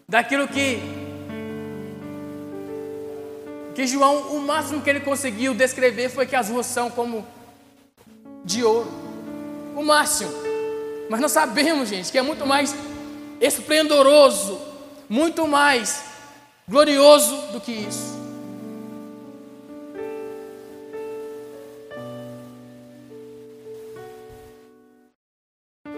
daquilo 0.08 0.48
que 0.48 0.80
que 3.76 3.88
João, 3.88 4.36
o 4.36 4.40
máximo 4.40 4.82
que 4.82 4.90
ele 4.90 5.00
conseguiu 5.00 5.56
descrever 5.56 6.08
foi 6.08 6.28
que 6.28 6.36
as 6.36 6.48
ruas 6.48 6.68
são 6.68 6.92
como 6.92 7.26
de 8.46 8.64
ouro. 8.64 8.88
O 9.76 9.84
máximo. 9.84 10.32
Mas 11.10 11.20
nós 11.20 11.32
sabemos, 11.32 11.90
gente, 11.90 12.12
que 12.12 12.18
é 12.20 12.22
muito 12.22 12.46
mais 12.46 12.76
esplendoroso, 13.42 14.62
muito 15.10 15.48
mais 15.48 16.04
glorioso 16.68 17.36
do 17.52 17.60
que 17.60 17.72
isso. 17.72 18.14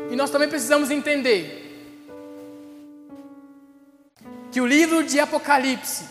E 0.09 0.15
nós 0.15 0.29
também 0.29 0.47
precisamos 0.47 0.89
entender 0.89 1.64
que 4.56 4.62
o 4.62 4.65
livro 4.65 5.04
de 5.04 5.20
Apocalipse 5.20 6.06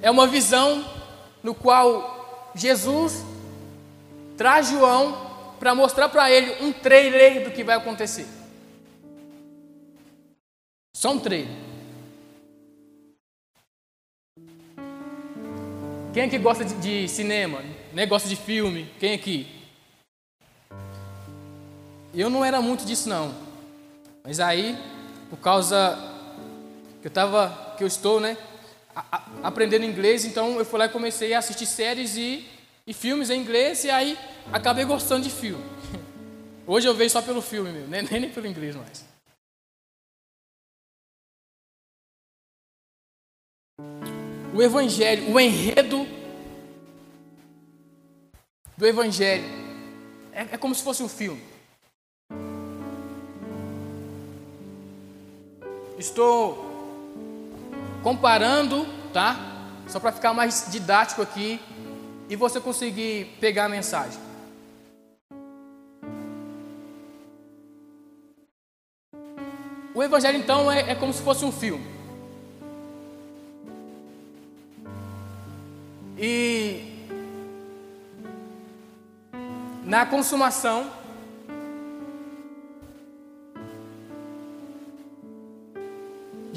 é 0.00 0.10
uma 0.10 0.26
visão 0.26 0.82
no 1.42 1.54
qual 1.54 2.50
Jesus 2.54 3.22
traz 4.34 4.70
João 4.70 5.30
para 5.60 5.74
mostrar 5.74 6.08
para 6.08 6.30
ele 6.30 6.64
um 6.64 6.72
trailer 6.72 7.44
do 7.44 7.50
que 7.50 7.62
vai 7.62 7.76
acontecer. 7.76 8.26
Só 10.96 11.12
um 11.12 11.18
trailer. 11.18 11.54
Quem 16.14 16.22
aqui 16.22 16.38
gosta 16.38 16.64
de, 16.64 16.74
de 16.76 17.08
cinema? 17.10 17.62
Né? 17.92 18.06
Gosta 18.06 18.26
de 18.26 18.36
filme? 18.36 18.90
Quem 18.98 19.12
aqui? 19.12 19.46
Eu 22.14 22.30
não 22.30 22.42
era 22.42 22.62
muito 22.62 22.86
disso 22.86 23.06
não. 23.06 23.47
Mas 24.28 24.40
aí, 24.40 24.76
por 25.30 25.38
causa 25.38 25.96
que 27.00 27.06
eu 27.06 27.10
tava, 27.10 27.74
que 27.78 27.82
eu 27.82 27.86
estou, 27.86 28.20
né, 28.20 28.36
a, 28.94 29.02
a, 29.10 29.48
aprendendo 29.48 29.86
inglês, 29.86 30.26
então 30.26 30.58
eu 30.58 30.66
fui 30.66 30.78
lá 30.78 30.84
e 30.84 30.90
comecei 30.90 31.32
a 31.32 31.38
assistir 31.38 31.64
séries 31.64 32.14
e, 32.14 32.46
e 32.86 32.92
filmes 32.92 33.30
em 33.30 33.40
inglês 33.40 33.84
e 33.84 33.90
aí 33.90 34.18
acabei 34.52 34.84
gostando 34.84 35.22
de 35.22 35.30
filme. 35.30 35.64
Hoje 36.68 36.86
eu 36.86 36.94
vejo 36.94 37.08
só 37.08 37.22
pelo 37.22 37.40
filme 37.40 37.72
mesmo, 37.72 37.88
nem, 37.88 38.02
nem 38.02 38.28
pelo 38.28 38.46
inglês 38.46 38.76
mais. 38.76 39.02
O 44.54 44.62
evangelho, 44.62 45.32
o 45.32 45.40
enredo 45.40 46.06
do 48.76 48.86
evangelho 48.86 49.44
é, 50.32 50.48
é 50.52 50.58
como 50.58 50.74
se 50.74 50.82
fosse 50.82 51.02
um 51.02 51.08
filme. 51.08 51.57
Estou 55.98 56.64
comparando, 58.04 58.86
tá? 59.12 59.36
Só 59.88 59.98
para 59.98 60.12
ficar 60.12 60.32
mais 60.32 60.68
didático 60.70 61.20
aqui 61.20 61.60
e 62.28 62.36
você 62.36 62.60
conseguir 62.60 63.36
pegar 63.40 63.64
a 63.64 63.68
mensagem. 63.68 64.20
O 69.92 70.00
Evangelho, 70.00 70.38
então, 70.38 70.70
é, 70.70 70.92
é 70.92 70.94
como 70.94 71.12
se 71.12 71.20
fosse 71.20 71.44
um 71.44 71.50
filme. 71.50 71.84
E 76.16 77.08
na 79.82 80.06
consumação, 80.06 80.97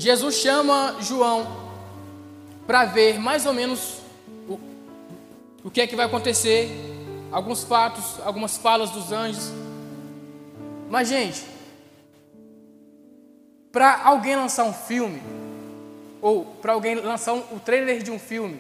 Jesus 0.02 0.38
chama 0.38 0.98
João 1.00 1.46
para 2.66 2.86
ver 2.86 3.20
mais 3.20 3.46
ou 3.46 3.54
menos 3.54 4.00
o, 4.50 4.60
o 5.64 5.70
que 5.70 5.80
é 5.80 5.86
que 5.86 5.96
vai 5.96 6.08
acontecer, 6.08 6.72
alguns 7.32 7.64
fatos, 7.64 8.20
algumas 8.26 8.58
falas 8.58 8.90
dos 8.90 9.12
anjos. 9.12 9.52
Mas, 10.90 11.08
gente, 11.08 11.46
para 13.72 14.02
alguém 14.04 14.36
lançar 14.36 14.64
um 14.64 14.74
filme, 14.74 15.22
ou 16.20 16.46
para 16.46 16.74
alguém 16.74 16.96
lançar 16.96 17.34
um, 17.34 17.56
o 17.56 17.60
trailer 17.60 18.02
de 18.02 18.10
um 18.10 18.18
filme, 18.18 18.60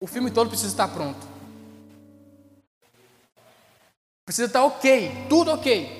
o 0.00 0.06
filme 0.06 0.30
todo 0.30 0.48
precisa 0.48 0.70
estar 0.70 0.86
pronto. 0.86 1.26
Precisa 4.24 4.46
estar 4.46 4.62
ok, 4.62 5.10
tudo 5.28 5.50
ok. 5.50 5.99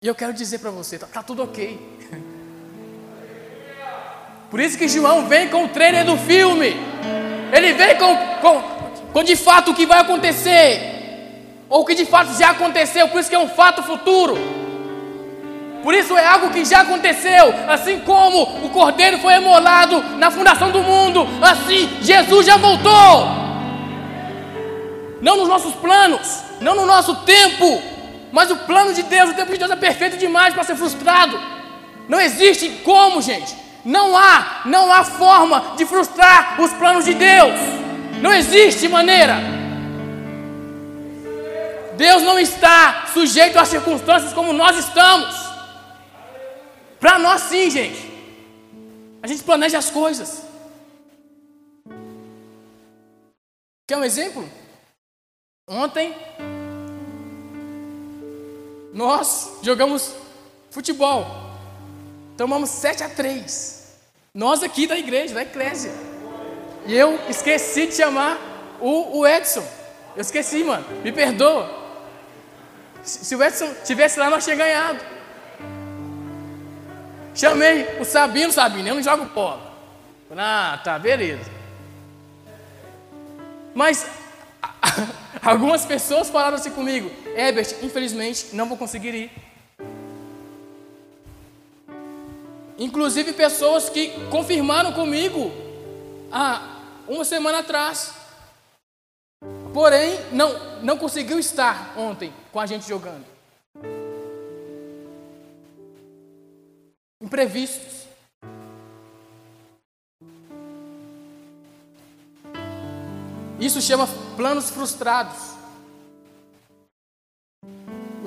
E 0.00 0.06
eu 0.06 0.14
quero 0.14 0.32
dizer 0.32 0.58
para 0.58 0.70
você, 0.70 0.96
tá, 0.96 1.08
tá 1.12 1.24
tudo 1.24 1.42
ok. 1.42 1.76
Por 4.48 4.60
isso 4.60 4.78
que 4.78 4.86
João 4.86 5.26
vem 5.26 5.48
com 5.48 5.64
o 5.64 5.68
trailer 5.68 6.04
do 6.04 6.16
filme. 6.16 6.76
Ele 7.52 7.72
vem 7.72 7.96
com, 7.96 8.16
com, 8.40 8.62
com 9.12 9.24
de 9.24 9.34
fato 9.34 9.72
o 9.72 9.74
que 9.74 9.86
vai 9.86 9.98
acontecer. 9.98 11.64
Ou 11.68 11.80
o 11.80 11.84
que 11.84 11.96
de 11.96 12.06
fato 12.06 12.32
já 12.38 12.50
aconteceu. 12.50 13.08
Por 13.08 13.18
isso 13.18 13.28
que 13.28 13.34
é 13.34 13.40
um 13.40 13.48
fato 13.48 13.82
futuro. 13.82 14.38
Por 15.82 15.92
isso 15.92 16.16
é 16.16 16.24
algo 16.24 16.50
que 16.50 16.64
já 16.64 16.82
aconteceu. 16.82 17.52
Assim 17.68 17.98
como 17.98 18.66
o 18.66 18.70
cordeiro 18.70 19.18
foi 19.18 19.32
emolado 19.32 20.00
na 20.16 20.30
fundação 20.30 20.70
do 20.70 20.80
mundo. 20.80 21.26
Assim 21.42 21.88
Jesus 22.00 22.46
já 22.46 22.56
voltou. 22.56 23.26
Não 25.20 25.36
nos 25.38 25.48
nossos 25.48 25.74
planos. 25.74 26.44
Não 26.60 26.76
no 26.76 26.86
nosso 26.86 27.16
tempo. 27.24 27.97
Mas 28.32 28.50
o 28.50 28.56
plano 28.56 28.92
de 28.92 29.02
Deus, 29.02 29.30
o 29.30 29.34
tempo 29.34 29.52
de 29.52 29.58
Deus 29.58 29.70
é 29.70 29.76
perfeito 29.76 30.16
demais 30.16 30.54
para 30.54 30.64
ser 30.64 30.76
frustrado. 30.76 31.38
Não 32.08 32.20
existe 32.20 32.68
como, 32.84 33.22
gente. 33.22 33.56
Não 33.84 34.16
há, 34.16 34.62
não 34.64 34.92
há 34.92 35.04
forma 35.04 35.74
de 35.76 35.86
frustrar 35.86 36.60
os 36.60 36.72
planos 36.72 37.04
de 37.04 37.14
Deus. 37.14 37.54
Não 38.20 38.32
existe 38.32 38.88
maneira. 38.88 39.36
Deus 41.96 42.22
não 42.22 42.38
está 42.38 43.06
sujeito 43.12 43.58
às 43.58 43.68
circunstâncias 43.68 44.32
como 44.32 44.52
nós 44.52 44.76
estamos. 44.76 45.34
Para 47.00 47.18
nós 47.18 47.42
sim, 47.42 47.70
gente. 47.70 48.08
A 49.22 49.26
gente 49.26 49.42
planeja 49.42 49.78
as 49.78 49.90
coisas. 49.90 50.42
Quer 53.86 53.96
um 53.96 54.04
exemplo? 54.04 54.48
Ontem 55.66 56.14
nós 58.92 59.58
jogamos 59.62 60.14
futebol. 60.70 61.26
Tomamos 62.36 62.70
7 62.70 63.04
a 63.04 63.08
3. 63.08 63.78
Nós 64.32 64.62
aqui 64.62 64.86
da 64.86 64.96
igreja, 64.96 65.34
da 65.34 65.42
eclésia. 65.42 65.92
E 66.86 66.94
eu 66.94 67.18
esqueci 67.28 67.86
de 67.86 67.94
chamar 67.94 68.38
o, 68.80 69.18
o 69.18 69.26
Edson. 69.26 69.66
Eu 70.14 70.22
esqueci, 70.22 70.62
mano. 70.64 70.84
Me 71.02 71.12
perdoa. 71.12 71.78
Se, 73.02 73.34
o 73.34 73.42
Edson 73.42 73.72
tivesse 73.84 74.18
lá, 74.18 74.30
nós 74.30 74.44
tínhamos 74.44 74.64
ganhado. 74.64 75.00
Chamei 77.34 78.00
o 78.00 78.04
Sabino, 78.04 78.52
Sabino, 78.52 78.88
eu 78.88 78.94
não 78.96 79.02
jogo 79.02 79.24
bola. 79.26 79.68
Ah, 80.36 80.80
tá, 80.82 80.98
beleza. 80.98 81.50
Mas 83.74 84.06
algumas 85.42 85.84
pessoas 85.84 86.28
falaram 86.28 86.56
assim 86.56 86.70
comigo: 86.70 87.10
Herbert, 87.38 87.84
infelizmente 87.84 88.48
não 88.52 88.66
vou 88.66 88.76
conseguir 88.76 89.14
ir. 89.14 89.30
Inclusive 92.76 93.32
pessoas 93.32 93.88
que 93.88 94.10
confirmaram 94.28 94.92
comigo 94.92 95.52
há 96.32 96.80
uma 97.06 97.24
semana 97.24 97.60
atrás. 97.60 98.12
Porém, 99.72 100.18
não, 100.32 100.82
não 100.82 100.98
conseguiu 100.98 101.38
estar 101.38 101.94
ontem 101.96 102.32
com 102.50 102.58
a 102.58 102.66
gente 102.66 102.88
jogando. 102.88 103.24
Imprevistos. 107.20 108.08
Isso 113.60 113.80
chama 113.80 114.08
planos 114.36 114.70
frustrados. 114.70 115.57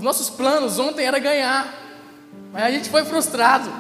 Os 0.01 0.03
nossos 0.03 0.31
planos 0.31 0.79
ontem 0.79 1.05
era 1.05 1.19
ganhar, 1.19 1.71
mas 2.51 2.63
a 2.63 2.71
gente 2.71 2.89
foi 2.89 3.05
frustrado. 3.05 3.71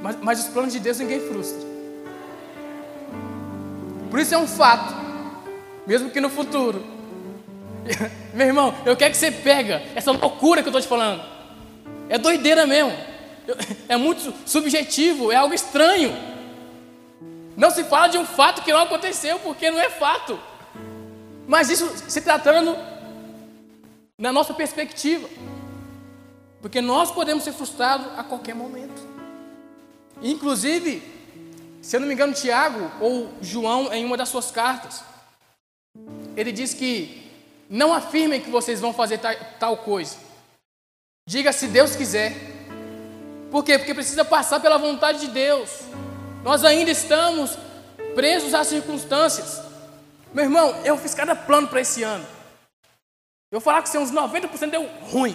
Mas, 0.00 0.16
mas 0.22 0.40
os 0.40 0.46
planos 0.46 0.72
de 0.72 0.80
Deus 0.80 0.98
ninguém 0.98 1.20
frustra. 1.20 1.68
Por 4.10 4.18
isso 4.18 4.34
é 4.34 4.38
um 4.38 4.46
fato, 4.46 4.94
mesmo 5.86 6.08
que 6.08 6.18
no 6.18 6.30
futuro. 6.30 6.82
Meu 8.32 8.46
irmão, 8.46 8.74
eu 8.86 8.96
quero 8.96 9.10
que 9.10 9.18
você 9.18 9.30
pega 9.30 9.82
essa 9.94 10.12
loucura 10.12 10.62
que 10.62 10.68
eu 10.68 10.70
estou 10.70 10.80
te 10.80 10.88
falando. 10.88 11.22
É 12.08 12.16
doideira 12.16 12.66
mesmo. 12.66 12.92
É 13.86 13.98
muito 13.98 14.32
subjetivo, 14.46 15.30
é 15.30 15.36
algo 15.36 15.52
estranho. 15.52 16.16
Não 17.54 17.70
se 17.70 17.84
fala 17.84 18.08
de 18.08 18.16
um 18.16 18.24
fato 18.24 18.62
que 18.62 18.72
não 18.72 18.80
aconteceu, 18.80 19.38
porque 19.40 19.70
não 19.70 19.78
é 19.78 19.90
fato. 19.90 20.40
Mas 21.46 21.70
isso 21.70 21.88
se 22.08 22.20
tratando 22.20 22.76
na 24.18 24.32
nossa 24.32 24.54
perspectiva. 24.54 25.28
Porque 26.60 26.80
nós 26.80 27.10
podemos 27.10 27.44
ser 27.44 27.52
frustrados 27.52 28.06
a 28.18 28.24
qualquer 28.24 28.54
momento. 28.54 29.06
Inclusive, 30.22 31.02
se 31.82 31.94
eu 31.94 32.00
não 32.00 32.08
me 32.08 32.14
engano, 32.14 32.32
Tiago 32.32 32.90
ou 33.00 33.30
João, 33.40 33.92
em 33.92 34.04
uma 34.04 34.16
das 34.16 34.28
suas 34.28 34.50
cartas, 34.50 35.04
ele 36.36 36.50
diz 36.50 36.74
que 36.74 37.30
não 37.68 37.92
afirmem 37.92 38.40
que 38.40 38.50
vocês 38.50 38.80
vão 38.80 38.92
fazer 38.92 39.20
tal 39.58 39.76
coisa. 39.76 40.16
Diga 41.28 41.52
se 41.52 41.68
Deus 41.68 41.94
quiser. 41.94 42.34
Por 43.50 43.64
quê? 43.64 43.78
Porque 43.78 43.94
precisa 43.94 44.24
passar 44.24 44.60
pela 44.60 44.78
vontade 44.78 45.20
de 45.20 45.28
Deus. 45.28 45.70
Nós 46.42 46.64
ainda 46.64 46.90
estamos 46.90 47.56
presos 48.14 48.54
às 48.54 48.66
circunstâncias. 48.68 49.65
Meu 50.36 50.44
irmão, 50.44 50.68
eu 50.84 50.98
fiz 50.98 51.14
cada 51.14 51.34
plano 51.34 51.66
para 51.66 51.80
esse 51.80 52.02
ano. 52.02 52.22
Eu 53.50 53.58
vou 53.58 53.60
falar 53.62 53.80
que 53.80 53.96
uns 53.96 54.12
90% 54.12 54.68
deu 54.68 54.86
ruim. 55.10 55.34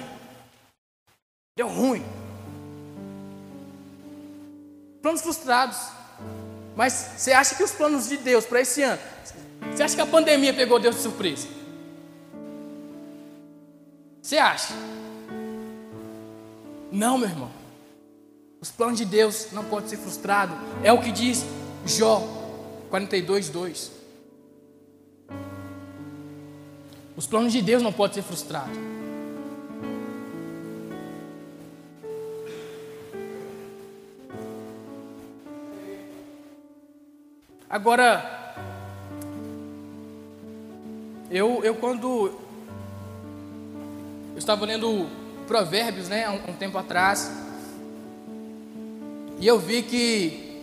Deu 1.57 1.67
ruim. 1.67 2.05
Planos 5.01 5.21
frustrados. 5.21 5.79
Mas 6.75 6.93
você 7.17 7.31
acha 7.31 7.55
que 7.55 7.63
os 7.63 7.71
planos 7.71 8.07
de 8.07 8.15
Deus 8.15 8.45
para 8.45 8.61
esse 8.61 8.83
ano, 8.83 9.01
você 9.71 9.81
acha 9.81 9.95
que 9.95 10.01
a 10.01 10.05
pandemia 10.05 10.53
pegou 10.53 10.79
Deus 10.79 10.97
de 10.97 11.01
surpresa? 11.01 11.47
Você 14.21 14.37
acha? 14.37 14.71
Não, 16.91 17.17
meu 17.17 17.27
irmão. 17.27 17.51
Os 18.61 18.69
planos 18.69 18.99
de 18.99 19.05
Deus 19.05 19.47
não 19.51 19.65
podem 19.65 19.89
ser 19.89 19.97
frustrados. 19.97 20.55
É 20.83 20.93
o 20.93 21.01
que 21.01 21.11
diz 21.11 21.43
Jó 21.87 22.21
42, 22.91 23.49
2. 23.49 24.00
Os 27.21 27.27
planos 27.27 27.53
de 27.53 27.61
Deus 27.61 27.83
não 27.83 27.93
podem 27.93 28.15
ser 28.15 28.23
frustrados. 28.23 28.75
Agora, 37.69 38.55
eu, 41.29 41.63
eu 41.63 41.75
quando 41.75 42.31
eu 44.31 44.37
estava 44.39 44.65
lendo 44.65 45.07
Provérbios, 45.45 46.09
né, 46.09 46.27
um, 46.27 46.49
um 46.49 46.53
tempo 46.55 46.79
atrás, 46.79 47.31
e 49.39 49.45
eu 49.45 49.59
vi 49.59 49.83
que 49.83 50.59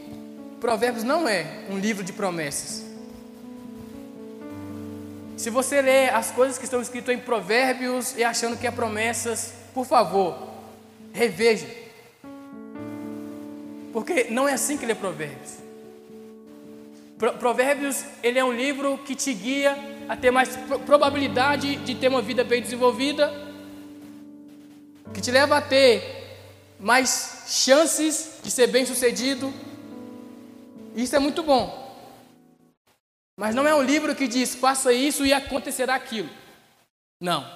Provérbios 0.59 1.05
não 1.05 1.29
é 1.29 1.67
um 1.71 1.79
livro 1.79 2.03
de 2.03 2.13
promessas. 2.13 2.88
Se 5.49 5.51
você 5.51 5.81
ler 5.81 6.15
as 6.15 6.31
coisas 6.31 6.59
que 6.59 6.65
estão 6.65 6.79
escritas 6.79 7.15
em 7.15 7.19
Provérbios 7.19 8.15
e 8.19 8.23
achando 8.23 8.55
que 8.55 8.67
é 8.67 8.71
promessas, 8.71 9.55
por 9.73 9.87
favor, 9.87 10.37
reveja. 11.11 11.67
Porque 13.91 14.25
não 14.29 14.47
é 14.47 14.53
assim 14.53 14.77
que 14.77 14.85
lê 14.85 14.95
Provérbios. 14.95 15.55
Provérbios, 17.39 18.05
ele 18.23 18.39
é 18.39 18.45
um 18.45 18.53
livro 18.53 18.99
que 18.99 19.15
te 19.15 19.33
guia 19.33 19.75
a 20.07 20.15
ter 20.15 20.31
mais 20.31 20.51
probabilidade 20.85 21.77
de 21.77 21.95
ter 21.95 22.09
uma 22.09 22.21
vida 22.21 22.45
bem 22.45 22.61
desenvolvida, 22.61 23.33
que 25.15 25.21
te 25.23 25.31
leva 25.31 25.57
a 25.57 25.63
ter 25.63 26.37
mais 26.79 27.45
chances 27.49 28.35
de 28.43 28.51
ser 28.51 28.67
bem 28.67 28.85
sucedido. 28.85 29.51
Isso 30.95 31.17
é 31.17 31.19
muito 31.19 31.43
bom. 31.43 31.88
Mas 33.39 33.55
não 33.55 33.67
é 33.67 33.75
um 33.75 33.83
livro 33.83 34.15
que 34.15 34.29
diz 34.29 34.55
faça 34.55 34.93
isso 34.93 35.25
e 35.25 35.33
acontecerá 35.33 35.95
aquilo. 35.95 36.29
Não. 37.19 37.47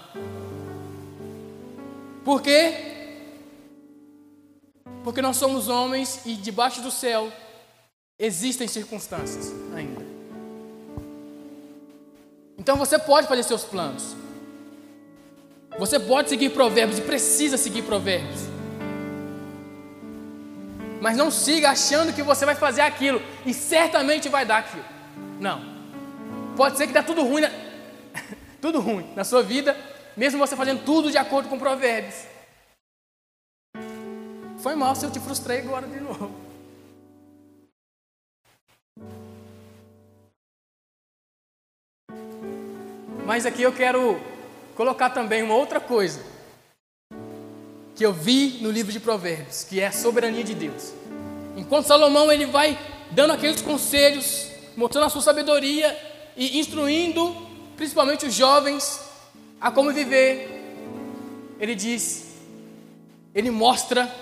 Por 2.24 2.40
quê? 2.40 2.74
Porque 5.04 5.20
nós 5.20 5.36
somos 5.36 5.68
homens 5.68 6.24
e 6.24 6.34
debaixo 6.34 6.80
do 6.80 6.90
céu 6.90 7.30
Existem 8.22 8.68
circunstâncias 8.68 9.52
ainda. 9.74 10.00
Então 12.56 12.76
você 12.76 12.96
pode 12.96 13.26
fazer 13.26 13.42
seus 13.42 13.64
planos. 13.64 14.14
Você 15.76 15.98
pode 15.98 16.28
seguir 16.28 16.50
provérbios 16.50 17.00
e 17.00 17.02
precisa 17.02 17.56
seguir 17.56 17.82
provérbios. 17.82 18.42
Mas 21.00 21.16
não 21.16 21.32
siga 21.32 21.70
achando 21.70 22.12
que 22.12 22.22
você 22.22 22.46
vai 22.46 22.54
fazer 22.54 22.82
aquilo 22.82 23.20
e 23.44 23.52
certamente 23.52 24.28
vai 24.28 24.46
dar 24.46 24.58
aquilo. 24.58 24.84
Não. 25.40 25.71
Pode 26.56 26.76
ser 26.76 26.86
que 26.86 26.92
dê 26.92 27.02
tudo 27.02 27.22
ruim. 27.22 27.42
Na... 27.42 27.50
tudo 28.60 28.80
ruim 28.80 29.10
na 29.16 29.24
sua 29.24 29.42
vida, 29.42 29.76
mesmo 30.16 30.38
você 30.38 30.54
fazendo 30.54 30.84
tudo 30.84 31.10
de 31.10 31.16
acordo 31.16 31.48
com 31.48 31.58
provérbios. 31.58 32.26
Foi 34.58 34.74
mal 34.74 34.94
se 34.94 35.04
eu 35.04 35.10
te 35.10 35.18
frustrei 35.18 35.58
agora 35.58 35.86
de 35.86 35.98
novo. 35.98 36.30
Mas 43.24 43.46
aqui 43.46 43.62
eu 43.62 43.72
quero 43.72 44.20
colocar 44.74 45.10
também 45.10 45.42
uma 45.42 45.54
outra 45.54 45.80
coisa 45.80 46.22
que 47.94 48.04
eu 48.04 48.12
vi 48.12 48.58
no 48.60 48.70
livro 48.70 48.92
de 48.92 49.00
Provérbios, 49.00 49.64
que 49.64 49.80
é 49.80 49.86
a 49.86 49.92
soberania 49.92 50.44
de 50.44 50.54
Deus. 50.54 50.92
Enquanto 51.56 51.86
Salomão 51.86 52.30
ele 52.30 52.46
vai 52.46 52.78
dando 53.10 53.32
aqueles 53.32 53.62
conselhos, 53.62 54.48
mostrando 54.76 55.06
a 55.06 55.10
sua 55.10 55.22
sabedoria 55.22 56.11
e 56.36 56.58
instruindo 56.58 57.34
principalmente 57.76 58.26
os 58.26 58.34
jovens 58.34 59.00
a 59.60 59.70
como 59.70 59.92
viver, 59.92 60.48
ele 61.58 61.74
diz, 61.74 62.26
ele 63.34 63.50
mostra 63.50 64.12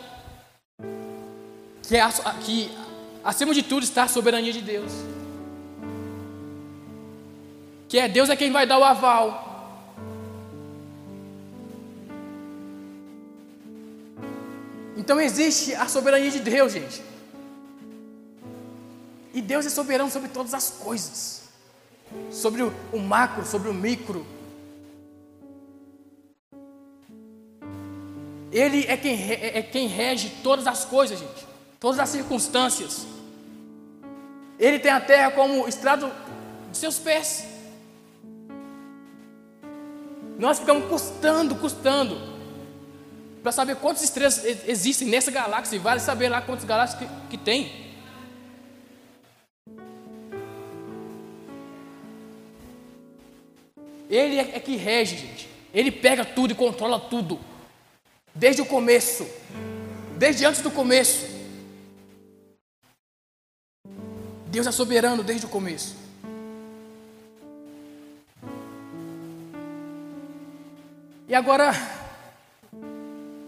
que, 1.82 1.96
é, 1.96 2.08
que 2.44 2.70
acima 3.24 3.54
de 3.54 3.62
tudo 3.62 3.82
está 3.82 4.04
a 4.04 4.08
soberania 4.08 4.52
de 4.52 4.60
Deus. 4.60 4.92
Que 7.88 7.98
é 7.98 8.08
Deus 8.08 8.28
é 8.28 8.36
quem 8.36 8.52
vai 8.52 8.66
dar 8.66 8.78
o 8.78 8.84
aval. 8.84 9.46
Então 14.96 15.18
existe 15.18 15.74
a 15.74 15.88
soberania 15.88 16.30
de 16.30 16.40
Deus, 16.40 16.72
gente. 16.72 17.02
E 19.32 19.40
Deus 19.40 19.64
é 19.64 19.70
soberano 19.70 20.10
sobre 20.10 20.28
todas 20.28 20.52
as 20.52 20.70
coisas. 20.70 21.39
Sobre 22.30 22.62
o 22.62 22.98
macro, 22.98 23.44
sobre 23.44 23.68
o 23.68 23.74
micro. 23.74 24.26
Ele 28.52 28.84
é 28.86 28.96
quem, 28.96 29.30
é, 29.30 29.58
é 29.58 29.62
quem 29.62 29.86
rege 29.86 30.30
todas 30.42 30.66
as 30.66 30.84
coisas, 30.84 31.18
gente. 31.18 31.46
Todas 31.78 31.98
as 31.98 32.08
circunstâncias. 32.08 33.06
Ele 34.58 34.78
tem 34.78 34.90
a 34.90 35.00
terra 35.00 35.30
como 35.30 35.66
estrado 35.68 36.10
de 36.70 36.76
seus 36.76 36.98
pés. 36.98 37.46
Nós 40.38 40.58
ficamos 40.58 40.88
custando, 40.88 41.54
custando, 41.56 42.18
para 43.42 43.52
saber 43.52 43.76
quantas 43.76 44.02
estrelas 44.02 44.44
existem 44.66 45.08
nessa 45.08 45.30
galáxia. 45.30 45.76
E 45.76 45.78
vale 45.78 46.00
saber 46.00 46.28
lá 46.28 46.42
quantas 46.42 46.64
galáxias 46.64 46.98
que, 46.98 47.08
que 47.30 47.38
tem. 47.38 47.89
Ele 54.10 54.38
é, 54.38 54.56
é 54.56 54.60
que 54.60 54.76
rege, 54.76 55.16
gente. 55.16 55.48
Ele 55.72 55.92
pega 55.92 56.24
tudo 56.24 56.50
e 56.50 56.56
controla 56.56 56.98
tudo. 56.98 57.38
Desde 58.34 58.60
o 58.60 58.66
começo. 58.66 59.24
Desde 60.18 60.44
antes 60.44 60.60
do 60.60 60.70
começo. 60.70 61.24
Deus 64.46 64.66
é 64.66 64.72
soberano 64.72 65.22
desde 65.22 65.46
o 65.46 65.48
começo. 65.48 65.96
E 71.28 71.34
agora, 71.34 71.70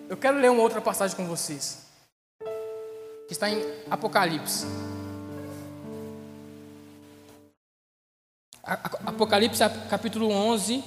eu 0.09 0.16
quero 0.16 0.38
ler 0.38 0.53
uma 0.53 0.62
outra 0.62 0.81
passagem 0.81 1.16
com 1.16 1.27
vocês, 1.27 1.85
que 3.27 3.33
está 3.33 3.51
em 3.51 3.61
Apocalipse. 3.90 4.64
Apocalipse 8.64 9.64
capítulo 9.90 10.31
11. 10.31 10.85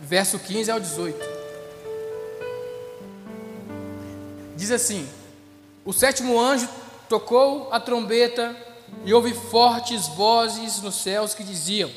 Verso 0.00 0.40
15 0.40 0.70
ao 0.72 0.80
18. 0.80 1.18
Diz 4.56 4.72
assim: 4.72 5.08
O 5.84 5.92
sétimo 5.92 6.40
anjo 6.40 6.68
tocou 7.08 7.72
a 7.72 7.78
trombeta 7.78 8.56
e 9.04 9.14
houve 9.14 9.32
fortes 9.32 10.08
vozes 10.08 10.82
nos 10.82 10.96
céus 10.96 11.32
que 11.32 11.44
diziam: 11.44 11.92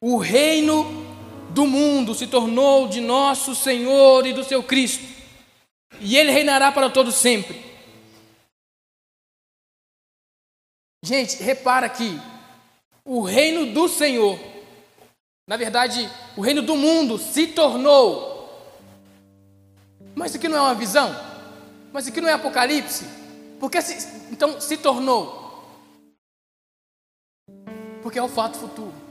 O 0.00 0.16
reino 0.16 0.99
do 1.50 1.66
mundo 1.66 2.14
se 2.14 2.26
tornou 2.26 2.88
de 2.88 3.00
nosso 3.00 3.54
Senhor 3.54 4.26
e 4.26 4.32
do 4.32 4.44
seu 4.44 4.62
Cristo, 4.62 5.04
e 6.00 6.16
ele 6.16 6.30
reinará 6.30 6.70
para 6.70 6.90
todo 6.90 7.10
sempre. 7.10 7.70
Gente, 11.02 11.42
repara 11.42 11.86
aqui, 11.86 12.20
o 13.04 13.22
reino 13.22 13.72
do 13.72 13.88
Senhor, 13.88 14.38
na 15.46 15.56
verdade, 15.56 16.08
o 16.36 16.40
reino 16.40 16.62
do 16.62 16.76
mundo 16.76 17.18
se 17.18 17.48
tornou. 17.48 18.30
Mas 20.14 20.30
isso 20.30 20.38
aqui 20.38 20.48
não 20.48 20.58
é 20.58 20.60
uma 20.60 20.74
visão? 20.74 21.10
Mas 21.92 22.04
isso 22.04 22.12
aqui 22.12 22.20
não 22.20 22.28
é 22.28 22.32
Apocalipse? 22.32 23.04
Porque 23.58 23.80
se, 23.82 24.30
então 24.30 24.60
se 24.60 24.76
tornou? 24.76 25.40
Porque 28.02 28.18
é 28.18 28.22
o 28.22 28.28
fato 28.28 28.58
futuro. 28.58 29.09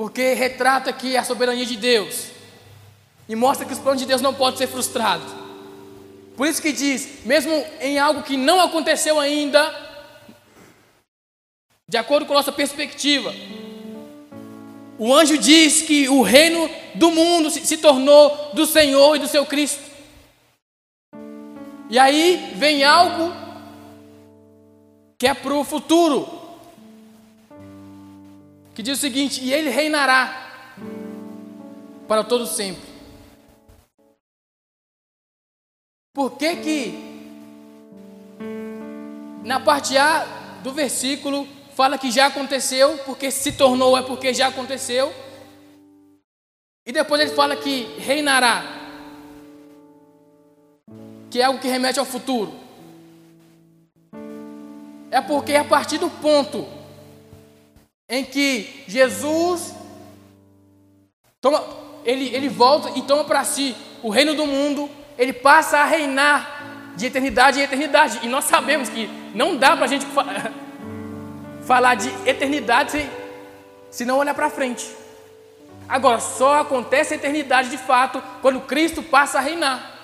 Porque 0.00 0.32
retrata 0.32 0.88
aqui 0.88 1.14
a 1.14 1.22
soberania 1.22 1.66
de 1.66 1.76
Deus 1.76 2.28
e 3.28 3.36
mostra 3.36 3.66
que 3.66 3.72
os 3.74 3.78
planos 3.78 4.00
de 4.00 4.08
Deus 4.08 4.22
não 4.22 4.32
podem 4.32 4.56
ser 4.56 4.66
frustrados. 4.66 5.30
Por 6.38 6.48
isso 6.48 6.62
que 6.62 6.72
diz, 6.72 7.26
mesmo 7.26 7.52
em 7.82 7.98
algo 7.98 8.22
que 8.22 8.34
não 8.34 8.62
aconteceu 8.62 9.20
ainda, 9.20 9.60
de 11.86 11.98
acordo 11.98 12.24
com 12.24 12.32
a 12.32 12.36
nossa 12.36 12.50
perspectiva, 12.50 13.30
o 14.96 15.14
anjo 15.14 15.36
diz 15.36 15.82
que 15.82 16.08
o 16.08 16.22
reino 16.22 16.70
do 16.94 17.10
mundo 17.10 17.50
se, 17.50 17.66
se 17.66 17.76
tornou 17.76 18.54
do 18.54 18.64
Senhor 18.64 19.16
e 19.16 19.18
do 19.18 19.28
seu 19.28 19.44
Cristo. 19.44 19.82
E 21.90 21.98
aí 21.98 22.54
vem 22.56 22.82
algo 22.84 23.34
que 25.18 25.26
é 25.26 25.34
para 25.34 25.52
o 25.52 25.62
futuro, 25.62 26.39
que 28.74 28.82
diz 28.82 28.98
o 28.98 29.00
seguinte: 29.00 29.42
e 29.42 29.52
ele 29.52 29.70
reinará 29.70 30.50
para 32.06 32.24
todo 32.24 32.46
sempre. 32.46 32.90
Por 36.12 36.36
que 36.36 36.56
que 36.56 37.10
na 39.44 39.60
parte 39.60 39.96
A 39.96 40.26
do 40.62 40.72
versículo 40.72 41.46
fala 41.74 41.96
que 41.96 42.10
já 42.10 42.26
aconteceu, 42.26 42.98
porque 43.06 43.30
se 43.30 43.52
tornou 43.52 43.96
é 43.96 44.02
porque 44.02 44.34
já 44.34 44.48
aconteceu. 44.48 45.12
E 46.84 46.92
depois 46.92 47.20
ele 47.20 47.30
fala 47.30 47.56
que 47.56 47.84
reinará, 47.98 48.62
que 51.30 51.40
é 51.40 51.44
algo 51.44 51.60
que 51.60 51.68
remete 51.68 51.98
ao 51.98 52.04
futuro. 52.04 52.52
É 55.10 55.20
porque 55.20 55.54
a 55.54 55.64
partir 55.64 55.98
do 55.98 56.10
ponto 56.10 56.66
em 58.10 58.24
que 58.24 58.84
Jesus 58.88 59.72
toma, 61.40 61.64
ele, 62.04 62.34
ele 62.34 62.48
volta 62.48 62.98
e 62.98 63.02
toma 63.02 63.22
para 63.22 63.44
si 63.44 63.76
o 64.02 64.10
reino 64.10 64.34
do 64.34 64.46
mundo, 64.46 64.90
ele 65.16 65.32
passa 65.32 65.78
a 65.78 65.84
reinar 65.84 66.92
de 66.96 67.06
eternidade 67.06 67.60
em 67.60 67.62
eternidade. 67.62 68.18
E 68.24 68.28
nós 68.28 68.46
sabemos 68.46 68.88
que 68.88 69.08
não 69.32 69.56
dá 69.56 69.76
para 69.76 69.84
a 69.84 69.88
gente 69.88 70.04
falar 71.62 71.94
de 71.94 72.08
eternidade 72.28 72.90
se, 72.90 73.08
se 73.92 74.04
não 74.04 74.18
olhar 74.18 74.34
para 74.34 74.50
frente. 74.50 74.90
Agora, 75.88 76.18
só 76.18 76.60
acontece 76.60 77.14
a 77.14 77.16
eternidade 77.16 77.70
de 77.70 77.78
fato 77.78 78.20
quando 78.42 78.60
Cristo 78.60 79.02
passa 79.04 79.38
a 79.38 79.40
reinar. 79.40 79.98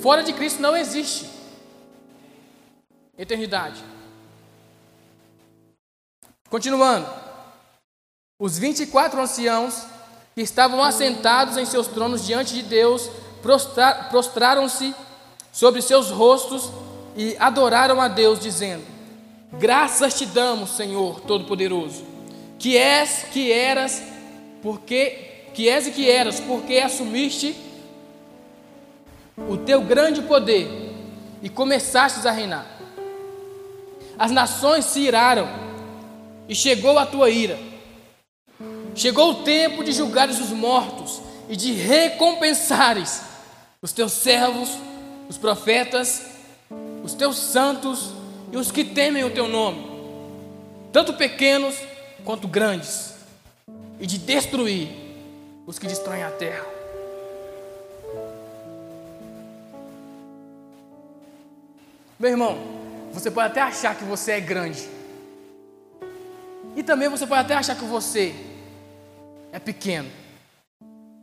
Fora 0.00 0.22
de 0.22 0.32
Cristo 0.32 0.62
não 0.62 0.76
existe 0.76 1.28
eternidade. 3.18 3.95
Continuando. 6.56 7.06
Os 8.40 8.58
24 8.58 9.20
anciãos 9.20 9.82
que 10.34 10.40
estavam 10.40 10.82
assentados 10.82 11.58
em 11.58 11.66
seus 11.66 11.86
tronos 11.86 12.24
diante 12.24 12.54
de 12.54 12.62
Deus 12.62 13.10
prostraram-se 14.10 14.94
sobre 15.52 15.82
seus 15.82 16.08
rostos 16.10 16.70
e 17.14 17.36
adoraram 17.38 18.00
a 18.00 18.08
Deus, 18.08 18.40
dizendo: 18.40 18.82
Graças 19.52 20.14
te 20.14 20.24
damos, 20.24 20.70
Senhor 20.70 21.20
Todo-Poderoso, 21.20 22.06
que 22.58 22.74
és, 22.74 23.26
que 23.30 23.52
eras, 23.52 24.02
porque 24.62 25.50
que 25.52 25.68
és 25.68 25.88
e 25.88 25.90
que 25.90 26.10
eras, 26.10 26.40
porque 26.40 26.78
assumiste 26.78 27.54
o 29.36 29.58
teu 29.58 29.82
grande 29.82 30.22
poder 30.22 30.70
e 31.42 31.50
começastes 31.50 32.24
a 32.24 32.30
reinar. 32.30 32.64
As 34.18 34.30
nações 34.30 34.86
se 34.86 35.00
iraram 35.00 35.65
e 36.48 36.54
chegou 36.54 36.98
a 36.98 37.06
tua 37.06 37.30
ira. 37.30 37.58
Chegou 38.94 39.30
o 39.30 39.42
tempo 39.42 39.84
de 39.84 39.92
julgares 39.92 40.40
os 40.40 40.50
mortos 40.50 41.20
e 41.48 41.56
de 41.56 41.72
recompensares 41.72 43.22
os 43.82 43.92
teus 43.92 44.12
servos, 44.12 44.70
os 45.28 45.36
profetas, 45.36 46.22
os 47.04 47.14
teus 47.14 47.36
santos 47.38 48.12
e 48.50 48.56
os 48.56 48.70
que 48.70 48.84
temem 48.84 49.24
o 49.24 49.30
teu 49.30 49.46
nome, 49.46 49.84
tanto 50.92 51.12
pequenos 51.14 51.76
quanto 52.24 52.48
grandes, 52.48 53.14
e 54.00 54.06
de 54.06 54.18
destruir 54.18 54.88
os 55.66 55.78
que 55.78 55.86
destroem 55.86 56.22
a 56.22 56.30
terra. 56.30 56.66
Meu 62.18 62.30
irmão, 62.30 62.58
você 63.12 63.30
pode 63.30 63.48
até 63.48 63.60
achar 63.60 63.94
que 63.94 64.04
você 64.04 64.32
é 64.32 64.40
grande, 64.40 64.88
e 66.76 66.82
também 66.82 67.08
você 67.08 67.26
pode 67.26 67.40
até 67.40 67.54
achar 67.54 67.74
que 67.74 67.84
você 67.84 68.34
é 69.50 69.58
pequeno, 69.58 70.10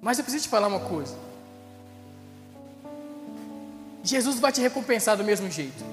mas 0.01 0.17
eu 0.17 0.23
preciso 0.23 0.45
te 0.45 0.49
falar 0.49 0.67
uma 0.67 0.79
coisa. 0.79 1.15
Jesus 4.03 4.39
vai 4.39 4.51
te 4.51 4.59
recompensar 4.59 5.15
do 5.15 5.23
mesmo 5.23 5.49
jeito, 5.51 5.85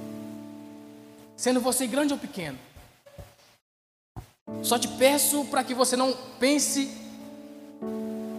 sendo 1.37 1.61
você 1.61 1.87
grande 1.87 2.15
ou 2.15 2.19
pequeno. 2.19 2.59
Só 4.63 4.79
te 4.79 4.89
peço 4.89 5.45
para 5.45 5.63
que 5.63 5.75
você 5.75 5.95
não 5.95 6.13
pense 6.39 6.91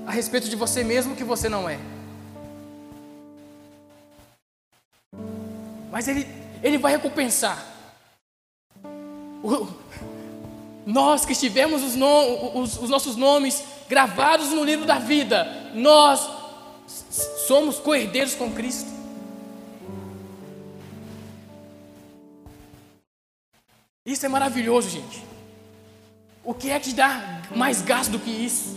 a 0.08 0.12
respeito 0.12 0.50
de 0.50 0.56
você 0.56 0.84
mesmo 0.84 1.16
que 1.16 1.24
você 1.24 1.48
não 1.48 1.70
é. 1.70 1.80
Mas 5.92 6.08
Ele, 6.08 6.28
ele 6.64 6.78
vai 6.80 6.94
recompensar. 6.94 7.64
Nós 10.86 11.26
que 11.26 11.36
tivemos 11.36 11.84
os, 11.84 11.96
os, 11.96 12.84
os 12.84 12.90
nossos 12.90 13.16
nomes 13.16 13.64
gravados 13.88 14.50
no 14.50 14.64
livro 14.64 14.86
da 14.86 14.98
vida, 14.98 15.72
nós 15.74 16.28
somos 17.48 17.78
coerdeiros 17.78 18.36
com 18.36 18.52
Cristo. 18.52 18.90
Isso 24.06 24.26
é 24.26 24.30
maravilhoso, 24.30 24.90
gente. 24.90 25.24
O 26.44 26.54
que 26.54 26.72
é 26.72 26.80
que 26.80 26.90
te 26.90 26.96
dá 26.96 27.42
mais 27.56 27.82
gasto 27.82 28.12
do 28.12 28.20
que 28.20 28.32
isso? 28.32 28.76